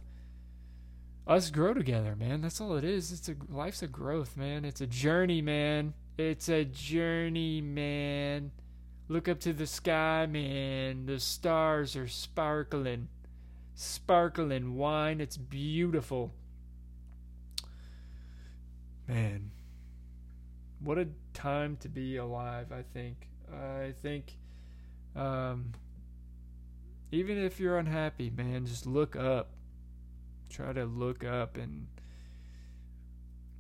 us 1.27 1.51
grow 1.51 1.75
together, 1.75 2.17
man. 2.17 2.41
That's 2.41 2.61
all 2.61 2.77
it 2.77 2.85
is. 2.85 3.13
It's 3.13 3.29
a 3.29 3.37
life's 3.49 3.83
a 3.83 3.87
growth, 3.87 4.37
man. 4.37 4.65
It's 4.65 4.81
a 4.81 4.87
journey, 4.87 5.43
man. 5.43 5.95
It's 6.19 6.49
a 6.49 6.65
journey, 6.65 7.61
man. 7.61 8.53
Look 9.09 9.29
up 9.29 9.41
to 9.41 9.53
the 9.53 9.67
sky, 9.67 10.27
man. 10.27 11.07
The 11.07 11.21
stars 11.21 11.97
are 11.97 12.09
sparkling. 12.09 13.09
Sparkling 13.75 14.77
wine. 14.77 15.21
It's 15.21 15.37
beautiful. 15.37 16.33
Man. 19.09 19.51
What 20.81 20.99
a 20.99 21.09
time 21.33 21.77
to 21.79 21.89
be 21.89 22.17
alive, 22.17 22.73
I 22.73 22.83
think. 22.83 23.29
I 23.53 23.93
think 24.03 24.37
um, 25.17 25.73
even 27.11 27.39
if 27.39 27.61
you're 27.61 27.79
unhappy, 27.79 28.31
man, 28.31 28.67
just 28.67 28.87
look 28.87 29.17
up. 29.17 29.51
Try 30.51 30.73
to 30.73 30.85
look 30.85 31.25
up 31.25 31.57
and 31.57 31.87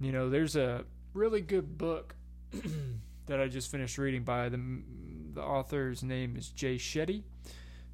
you 0.00 0.12
know, 0.12 0.29
there's 0.29 0.57
a 0.57 0.85
really 1.12 1.40
good 1.40 1.79
book 1.79 2.14
that 3.27 3.40
I 3.40 3.48
just 3.48 3.70
finished 3.70 3.96
reading 3.98 4.22
by 4.22 4.48
the 4.48 4.61
the 5.33 5.42
author's 5.42 6.03
name 6.03 6.37
is 6.37 6.50
Jay 6.50 6.77
Shetty. 6.77 7.22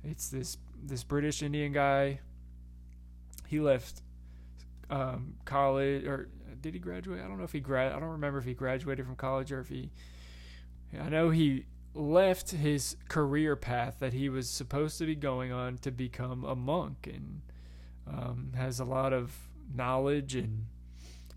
It's 0.05 0.29
this 0.29 0.57
this 0.83 1.05
British 1.05 1.43
Indian 1.43 1.73
guy. 1.73 2.21
He 3.47 3.61
left 3.61 4.03
um, 4.89 5.35
college, 5.45 6.05
or 6.05 6.29
did 6.61 6.75
he 6.75 6.81
graduate? 6.81 7.21
I 7.25 7.29
don't 7.29 7.39
know 7.39 7.45
if 7.45 7.53
he 7.53 7.61
grad. 7.61 7.93
I 7.93 8.01
don't 8.01 8.11
remember 8.11 8.39
if 8.39 8.45
he 8.45 8.55
graduated 8.55 9.07
from 9.07 9.17
college 9.17 9.53
or 9.53 9.61
if 9.61 9.69
he. 9.69 9.91
I 10.99 11.09
know 11.09 11.31
he 11.31 11.67
left 11.95 12.51
his 12.51 12.97
career 13.09 13.57
path 13.57 13.97
that 14.01 14.13
he 14.13 14.29
was 14.29 14.49
supposed 14.49 14.99
to 14.99 15.07
be 15.07 15.15
going 15.15 15.53
on 15.53 15.79
to 15.79 15.91
become 15.91 16.45
a 16.45 16.55
monk, 16.55 17.09
and 17.13 17.43
um, 18.07 18.53
has 18.57 18.81
a 18.81 18.85
lot 18.85 19.13
of 19.13 19.33
knowledge 19.73 20.35
and 20.35 20.67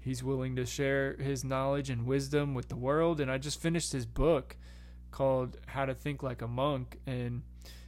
he's 0.03 0.23
willing 0.23 0.55
to 0.55 0.65
share 0.65 1.15
his 1.17 1.43
knowledge 1.43 1.89
and 1.89 2.05
wisdom 2.05 2.53
with 2.53 2.69
the 2.69 2.75
world. 2.75 3.19
And 3.19 3.31
I 3.31 3.37
just 3.37 3.61
finished 3.61 3.93
his 3.93 4.05
book 4.05 4.57
called 5.11 5.57
How 5.67 5.85
to 5.85 5.93
Think 5.93 6.21
Like 6.21 6.41
a 6.41 6.47
Monk. 6.47 6.99
And 7.07 7.43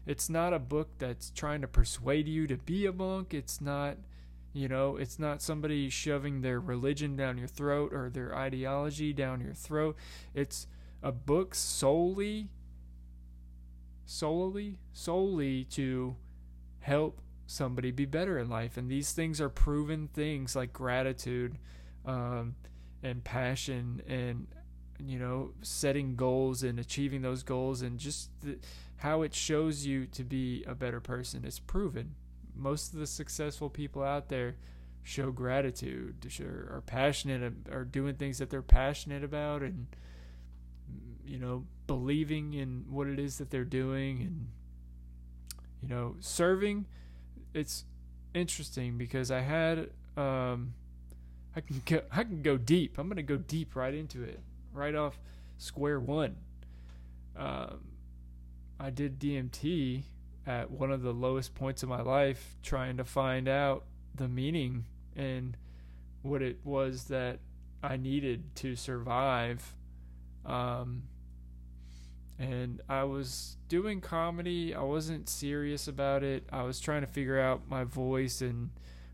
it's 0.06 0.30
not 0.30 0.54
a 0.54 0.60
book 0.60 0.90
that's 1.00 1.32
trying 1.32 1.62
to 1.62 1.68
persuade 1.68 2.28
you 2.28 2.48
to 2.48 2.58
be 2.58 2.86
a 2.86 2.94
monk. 2.94 3.34
It's 3.34 3.60
not, 3.60 3.98
you 4.54 4.68
know, 4.68 4.98
it's 4.98 5.18
not 5.18 5.42
somebody 5.42 5.90
shoving 5.90 6.42
their 6.42 6.60
religion 6.60 7.16
down 7.16 7.38
your 7.38 7.48
throat 7.48 7.92
or 7.94 8.10
their 8.10 8.36
ideology 8.36 9.14
down 9.14 9.42
your 9.42 9.54
throat. 9.54 9.96
It's 10.34 10.68
a 11.02 11.12
book 11.12 11.56
solely, 11.56 12.50
solely, 14.06 14.78
solely 14.94 15.64
to 15.66 16.16
help 16.80 17.22
somebody 17.48 17.92
be 17.92 18.06
better 18.06 18.38
in 18.38 18.50
life. 18.50 18.78
And 18.78 18.90
these 18.90 19.12
things 19.12 19.42
are 19.42 19.50
proven 19.50 20.08
things 20.14 20.56
like 20.56 20.72
gratitude 20.72 21.58
um, 22.06 22.56
and 23.02 23.24
passion 23.24 24.02
and 24.08 24.48
you 25.00 25.20
know 25.20 25.52
setting 25.62 26.16
goals 26.16 26.64
and 26.64 26.80
achieving 26.80 27.22
those 27.22 27.44
goals 27.44 27.82
and 27.82 28.00
just 28.00 28.30
the, 28.42 28.58
how 28.98 29.22
it 29.22 29.34
shows 29.34 29.86
you 29.86 30.06
to 30.08 30.24
be 30.24 30.64
a 30.66 30.76
better 30.76 31.00
person. 31.00 31.44
It's 31.46 31.60
proven 31.60 32.16
most 32.56 32.94
of 32.94 33.00
the 33.00 33.08
successful 33.08 33.70
people 33.70 34.02
out 34.02 34.30
there 34.30 34.56
show 35.04 35.30
gratitude 35.30 36.16
are 36.42 36.82
passionate 36.86 37.54
are 37.72 37.84
doing 37.84 38.16
things 38.16 38.40
that 38.40 38.50
they're 38.50 38.62
passionate 38.64 39.24
about 39.24 39.62
and 39.62 39.86
you 41.24 41.38
know 41.38 41.64
believing 41.86 42.54
in 42.54 42.86
what 42.90 43.06
it 43.06 43.20
is 43.20 43.38
that 43.38 43.52
they're 43.52 43.64
doing 43.64 44.22
and 44.22 44.48
you 45.82 45.88
know 45.88 46.16
serving 46.20 46.86
it's 47.54 47.86
interesting 48.34 48.98
because 48.98 49.30
i 49.30 49.42
had 49.42 49.90
um 50.18 50.74
I 51.56 51.62
can 51.62 51.82
go 51.86 52.02
I 52.12 52.24
can 52.24 52.42
go 52.42 52.58
deep. 52.58 52.98
I'm 52.98 53.08
gonna 53.08 53.24
go 53.24 53.38
deep 53.38 53.76
right 53.76 53.94
into 53.94 54.24
it, 54.24 54.40
right 54.76 54.96
off 54.96 55.20
square 55.58 56.00
one. 56.00 56.36
Um, 57.36 57.80
I 58.80 58.90
did 58.90 59.20
DMT 59.20 60.04
at 60.46 60.70
one 60.70 60.92
of 60.92 61.02
the 61.02 61.14
lowest 61.14 61.56
points 61.56 61.84
of 61.84 61.90
my 61.90 62.02
life, 62.02 62.56
trying 62.62 62.98
to 62.98 63.04
find 63.04 63.48
out 63.48 63.86
the 64.14 64.28
meaning 64.28 64.86
and 65.16 65.58
what 66.22 66.42
it 66.42 66.60
was 66.64 67.06
that 67.06 67.40
I 67.82 67.98
needed 67.98 68.56
to 68.58 68.76
survive. 68.76 69.76
Um, 70.46 71.04
and 72.38 72.82
I 72.90 73.04
was 73.06 73.58
doing 73.70 74.02
comedy. 74.02 74.76
I 74.76 74.84
wasn't 74.84 75.30
serious 75.30 75.88
about 75.88 76.24
it. 76.24 76.44
I 76.52 76.64
was 76.64 76.80
trying 76.80 77.02
to 77.02 77.08
figure 77.08 77.40
out 77.40 77.70
my 77.70 77.84
voice 77.84 78.42
and 78.42 78.72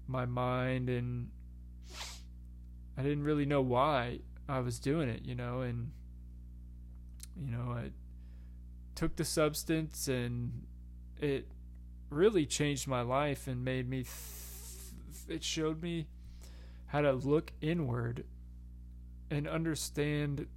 my 0.07 0.25
mind 0.25 0.89
and 0.89 1.29
I 2.97 3.03
didn't 3.03 3.23
really 3.23 3.45
know 3.45 3.61
why 3.61 4.19
I 4.47 4.59
was 4.59 4.79
doing 4.79 5.09
it, 5.09 5.21
you 5.23 5.35
know, 5.35 5.61
and 5.61 5.91
you 7.37 7.49
know, 7.51 7.71
I 7.71 7.91
took 8.95 9.15
the 9.15 9.25
substance 9.25 10.07
and 10.07 10.65
it 11.19 11.47
really 12.09 12.45
changed 12.45 12.87
my 12.87 13.01
life 13.01 13.47
and 13.47 13.63
made 13.63 13.89
me 13.89 14.03
th- 14.03 15.37
it 15.37 15.43
showed 15.43 15.81
me 15.81 16.07
how 16.87 17.01
to 17.01 17.13
look 17.13 17.53
inward 17.61 18.25
and 19.29 19.47
understand 19.47 20.47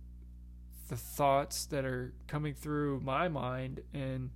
the 0.88 0.96
thoughts 0.96 1.64
that 1.66 1.84
are 1.84 2.12
coming 2.26 2.54
through 2.54 3.00
my 3.00 3.28
mind 3.28 3.80
and 3.94 4.30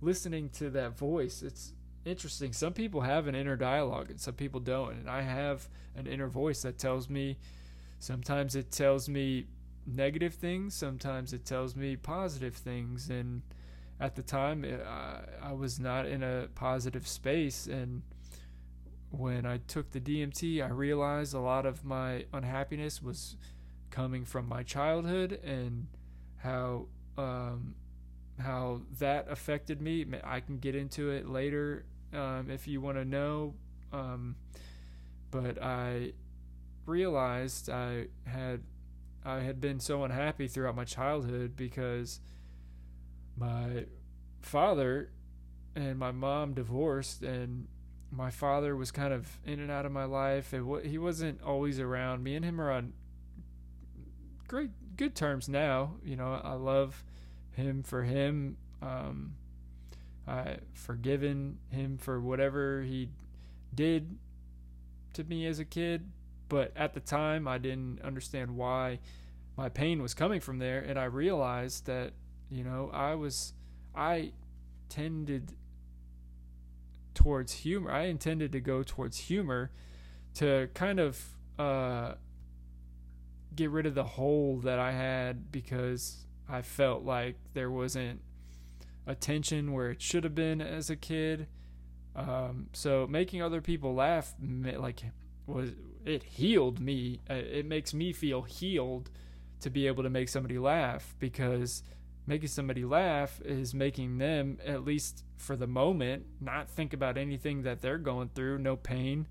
listening 0.00 0.48
to 0.48 0.68
that 0.70 0.98
voice 0.98 1.42
it's 1.42 1.72
interesting. 2.04 2.52
Some 2.52 2.72
people 2.72 3.00
have 3.02 3.26
an 3.26 3.34
inner 3.34 3.56
dialogue 3.56 4.10
and 4.10 4.20
some 4.20 4.34
people 4.34 4.60
don't. 4.60 4.92
And 4.92 5.10
I 5.10 5.22
have 5.22 5.68
an 5.96 6.06
inner 6.06 6.28
voice 6.28 6.62
that 6.62 6.78
tells 6.78 7.08
me 7.08 7.38
sometimes 8.04 8.54
it 8.54 8.70
tells 8.70 9.08
me 9.08 9.46
negative 9.86 10.34
things, 10.34 10.74
sometimes 10.74 11.32
it 11.32 11.46
tells 11.46 11.74
me 11.74 11.96
positive 11.96 12.54
things. 12.54 13.08
And 13.08 13.42
at 13.98 14.14
the 14.14 14.22
time, 14.22 14.62
it, 14.64 14.80
uh, 14.86 15.20
I 15.42 15.52
was 15.52 15.80
not 15.80 16.06
in 16.06 16.22
a 16.22 16.48
positive 16.54 17.08
space. 17.08 17.66
And 17.66 18.02
when 19.10 19.46
I 19.46 19.58
took 19.66 19.90
the 19.90 20.00
DMT, 20.00 20.62
I 20.62 20.68
realized 20.68 21.32
a 21.32 21.40
lot 21.40 21.64
of 21.64 21.82
my 21.84 22.26
unhappiness 22.32 23.02
was 23.02 23.36
coming 23.90 24.24
from 24.26 24.48
my 24.48 24.62
childhood 24.62 25.40
and 25.42 25.86
how 26.38 26.88
um, 27.16 27.74
how 28.38 28.82
that 28.98 29.30
affected 29.30 29.80
me. 29.80 30.04
I 30.24 30.40
can 30.40 30.58
get 30.58 30.74
into 30.74 31.10
it 31.10 31.28
later 31.28 31.86
um, 32.12 32.50
if 32.50 32.66
you 32.66 32.80
want 32.80 32.98
to 32.98 33.04
know. 33.04 33.54
Um, 33.92 34.36
but 35.30 35.62
I 35.62 36.12
realized 36.86 37.70
I 37.70 38.06
had 38.26 38.62
I 39.24 39.40
had 39.40 39.60
been 39.60 39.80
so 39.80 40.04
unhappy 40.04 40.48
throughout 40.48 40.76
my 40.76 40.84
childhood 40.84 41.56
because 41.56 42.20
my 43.36 43.86
father 44.42 45.10
and 45.74 45.98
my 45.98 46.12
mom 46.12 46.54
divorced 46.54 47.22
and 47.22 47.66
my 48.10 48.30
father 48.30 48.76
was 48.76 48.90
kind 48.90 49.12
of 49.12 49.38
in 49.44 49.60
and 49.60 49.70
out 49.70 49.86
of 49.86 49.92
my 49.92 50.04
life. 50.04 50.52
And 50.52 50.84
he 50.84 50.98
wasn't 50.98 51.42
always 51.42 51.80
around. 51.80 52.22
Me 52.22 52.36
and 52.36 52.44
him 52.44 52.60
are 52.60 52.70
on 52.70 52.92
great 54.46 54.70
good 54.96 55.14
terms 55.14 55.48
now. 55.48 55.94
You 56.04 56.16
know 56.16 56.40
i 56.44 56.52
love 56.52 57.02
him 57.52 57.82
for 57.82 58.02
him. 58.02 58.56
Um, 58.82 59.34
I 60.26 60.58
forgiven 60.72 61.58
him 61.70 61.98
for 61.98 62.20
whatever 62.20 62.82
he 62.82 63.08
did 63.74 64.16
to 65.14 65.24
me 65.24 65.46
as 65.46 65.58
a 65.58 65.64
kid, 65.64 66.10
but 66.48 66.72
at 66.76 66.94
the 66.94 67.00
time 67.00 67.48
I 67.48 67.58
didn't 67.58 68.00
understand 68.02 68.56
why 68.56 69.00
my 69.56 69.68
pain 69.68 70.02
was 70.02 70.14
coming 70.14 70.40
from 70.40 70.58
there 70.58 70.80
and 70.80 70.98
I 70.98 71.04
realized 71.04 71.86
that, 71.86 72.12
you 72.50 72.64
know, 72.64 72.90
I 72.92 73.14
was 73.14 73.52
I 73.94 74.32
tended 74.88 75.52
towards 77.14 77.52
humor. 77.52 77.90
I 77.90 78.02
intended 78.04 78.52
to 78.52 78.60
go 78.60 78.82
towards 78.82 79.18
humor 79.18 79.70
to 80.34 80.68
kind 80.74 80.98
of 80.98 81.24
uh, 81.58 82.14
get 83.54 83.70
rid 83.70 83.86
of 83.86 83.94
the 83.94 84.04
hole 84.04 84.60
that 84.64 84.78
I 84.78 84.92
had 84.92 85.52
because 85.52 86.26
I 86.48 86.62
felt 86.62 87.04
like 87.04 87.36
there 87.54 87.70
wasn't 87.70 88.20
attention 89.06 89.72
where 89.72 89.90
it 89.90 90.02
should 90.02 90.24
have 90.24 90.34
been 90.34 90.60
as 90.60 90.90
a 90.90 90.96
kid. 90.96 91.46
Um, 92.16 92.68
so 92.72 93.06
making 93.08 93.42
other 93.42 93.60
people 93.60 93.94
laugh, 93.94 94.34
like, 94.40 95.02
was 95.46 95.70
it 96.04 96.22
healed 96.22 96.80
me. 96.80 97.20
Uh, 97.28 97.34
it 97.34 97.66
makes 97.66 97.94
me 97.94 98.12
feel 98.12 98.42
healed 98.42 99.10
to 99.60 99.70
be 99.70 99.86
able 99.86 100.02
to 100.02 100.10
make 100.10 100.28
somebody 100.28 100.58
laugh 100.58 101.14
because 101.18 101.82
making 102.26 102.48
somebody 102.48 102.84
laugh 102.84 103.40
is 103.44 103.74
making 103.74 104.18
them 104.18 104.58
at 104.64 104.84
least 104.84 105.24
for 105.36 105.56
the 105.56 105.66
moment 105.66 106.24
not 106.40 106.68
think 106.68 106.92
about 106.92 107.18
anything 107.18 107.62
that 107.62 107.80
they're 107.80 107.98
going 107.98 108.30
through. 108.34 108.58
No 108.58 108.76
pain 108.76 109.26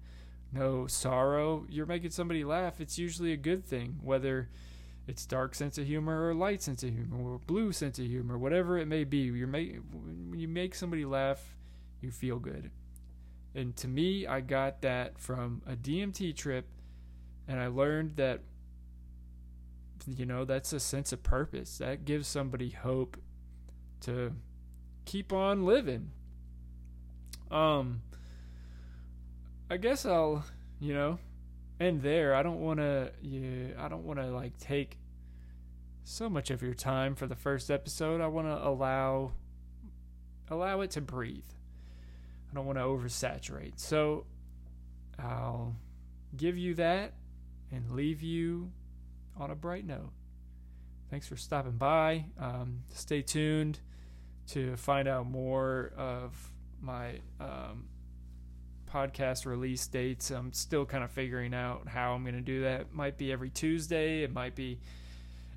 no 0.53 0.85
sorrow. 0.87 1.65
You're 1.67 1.85
making 1.85 2.11
somebody 2.11 2.43
laugh. 2.43 2.79
It's 2.79 2.97
usually 2.97 3.33
a 3.33 3.37
good 3.37 3.65
thing 3.65 3.99
whether 4.01 4.49
it's 5.07 5.25
dark 5.25 5.55
sense 5.55 5.77
of 5.77 5.85
humor 5.85 6.29
or 6.29 6.33
light 6.33 6.61
sense 6.61 6.83
of 6.83 6.91
humor 6.91 7.33
or 7.33 7.39
blue 7.39 7.73
sense 7.73 7.99
of 7.99 8.05
humor 8.05 8.37
whatever 8.37 8.77
it 8.77 8.87
may 8.87 9.03
be. 9.03 9.17
You're 9.17 9.47
make, 9.47 9.77
when 9.91 10.39
you 10.39 10.47
make 10.47 10.75
somebody 10.75 11.05
laugh 11.05 11.55
you 12.01 12.11
feel 12.11 12.39
good 12.39 12.69
and 13.55 13.75
to 13.75 13.87
me 13.87 14.25
i 14.27 14.41
got 14.41 14.81
that 14.81 15.19
from 15.19 15.61
a 15.67 15.75
dmt 15.75 16.35
trip 16.35 16.67
and 17.47 17.59
i 17.59 17.67
learned 17.67 18.15
that 18.15 18.41
you 20.07 20.25
know 20.25 20.45
that's 20.45 20.73
a 20.73 20.79
sense 20.79 21.11
of 21.11 21.23
purpose. 21.23 21.77
That 21.77 22.05
gives 22.05 22.27
somebody 22.27 22.69
hope 22.69 23.17
to 24.01 24.33
keep 25.05 25.31
on 25.31 25.65
living. 25.65 26.11
Um 27.51 28.01
i 29.69 29.77
guess 29.77 30.05
i'll 30.05 30.43
you 30.79 30.93
know 30.93 31.19
end 31.79 32.01
there. 32.01 32.35
I 32.35 32.43
don't 32.43 32.59
want 32.59 32.79
to 32.79 33.11
yeah 33.21 33.69
i 33.77 33.87
don't 33.87 34.03
want 34.03 34.19
to 34.19 34.27
like 34.27 34.57
take 34.57 34.97
so 36.03 36.29
much 36.29 36.51
of 36.51 36.61
your 36.61 36.73
time 36.73 37.15
for 37.15 37.27
the 37.27 37.35
first 37.35 37.71
episode. 37.71 38.21
I 38.21 38.27
want 38.27 38.47
to 38.47 38.67
allow 38.67 39.31
allow 40.49 40.81
it 40.81 40.91
to 40.91 41.01
breathe 41.01 41.43
i 42.53 42.55
don't 42.55 42.67
want 42.67 42.77
to 42.77 42.83
oversaturate 42.83 43.79
so 43.79 44.25
i'll 45.19 45.75
give 46.37 46.57
you 46.57 46.75
that 46.75 47.13
and 47.71 47.89
leave 47.91 48.21
you 48.21 48.71
on 49.37 49.51
a 49.51 49.55
bright 49.55 49.85
note. 49.85 50.11
Thanks 51.09 51.27
for 51.27 51.35
stopping 51.35 51.77
by. 51.77 52.25
Um, 52.39 52.81
stay 52.89 53.21
tuned 53.21 53.79
to 54.49 54.75
find 54.77 55.07
out 55.07 55.27
more 55.27 55.91
of 55.97 56.51
my 56.81 57.19
um, 57.39 57.85
podcast 58.91 59.45
release 59.45 59.87
dates. 59.87 60.31
I'm 60.31 60.53
still 60.53 60.85
kind 60.85 61.03
of 61.03 61.11
figuring 61.11 61.53
out 61.53 61.87
how 61.87 62.13
I'm 62.13 62.23
going 62.23 62.35
to 62.35 62.41
do 62.41 62.61
that. 62.61 62.81
It 62.81 62.93
might 62.93 63.17
be 63.17 63.31
every 63.31 63.49
Tuesday, 63.49 64.23
it 64.23 64.31
might 64.31 64.55
be 64.55 64.79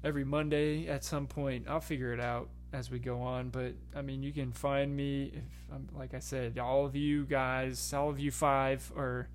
every 0.05 0.25
Monday 0.25 0.89
at 0.89 1.05
some 1.05 1.27
point. 1.27 1.67
I'll 1.69 1.81
figure 1.81 2.13
it 2.13 2.21
out 2.21 2.49
as 2.73 2.91
we 2.91 2.99
go 2.99 3.21
on. 3.23 3.51
But 3.51 3.75
I 3.95 4.03
mean, 4.03 4.23
you 4.23 4.33
can 4.33 4.53
find 4.53 4.95
me 4.97 5.33
if 5.35 5.75
I'm 5.75 5.89
like 5.97 6.15
I 6.15 6.19
said, 6.19 6.59
all 6.59 6.85
of 6.87 6.97
you 6.97 7.25
guys, 7.25 7.93
all 7.93 8.11
of 8.11 8.19
you 8.19 8.31
five 8.31 8.93
are 8.97 9.29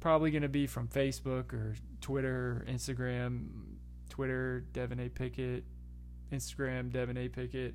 probably 0.00 0.30
going 0.30 0.42
to 0.42 0.48
be 0.48 0.66
from 0.66 0.88
Facebook 0.88 1.52
or 1.52 1.74
Twitter, 2.00 2.64
Instagram, 2.68 3.48
Twitter, 4.08 4.64
Devin 4.72 5.00
A. 5.00 5.08
Pickett, 5.08 5.64
Instagram, 6.32 6.92
Devin 6.92 7.16
A. 7.16 7.28
Pickett. 7.28 7.74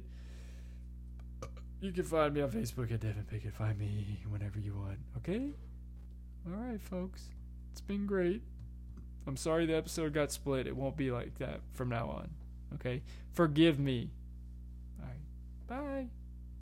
You 1.81 1.91
can 1.91 2.03
find 2.03 2.33
me 2.33 2.41
on 2.41 2.51
Facebook 2.51 2.91
at 2.91 2.99
Devin 2.99 3.25
Pickett. 3.29 3.53
Find 3.53 3.77
me 3.77 4.19
whenever 4.29 4.59
you 4.59 4.75
want. 4.75 4.99
Okay? 5.17 5.49
All 6.47 6.57
right, 6.57 6.81
folks. 6.81 7.29
It's 7.71 7.81
been 7.81 8.05
great. 8.05 8.43
I'm 9.25 9.37
sorry 9.37 9.65
the 9.65 9.75
episode 9.75 10.13
got 10.13 10.31
split. 10.31 10.67
It 10.67 10.75
won't 10.75 10.95
be 10.95 11.11
like 11.11 11.37
that 11.39 11.61
from 11.73 11.89
now 11.89 12.07
on. 12.09 12.29
Okay? 12.75 13.01
Forgive 13.33 13.79
me. 13.79 14.09
Bye. 15.71 16.20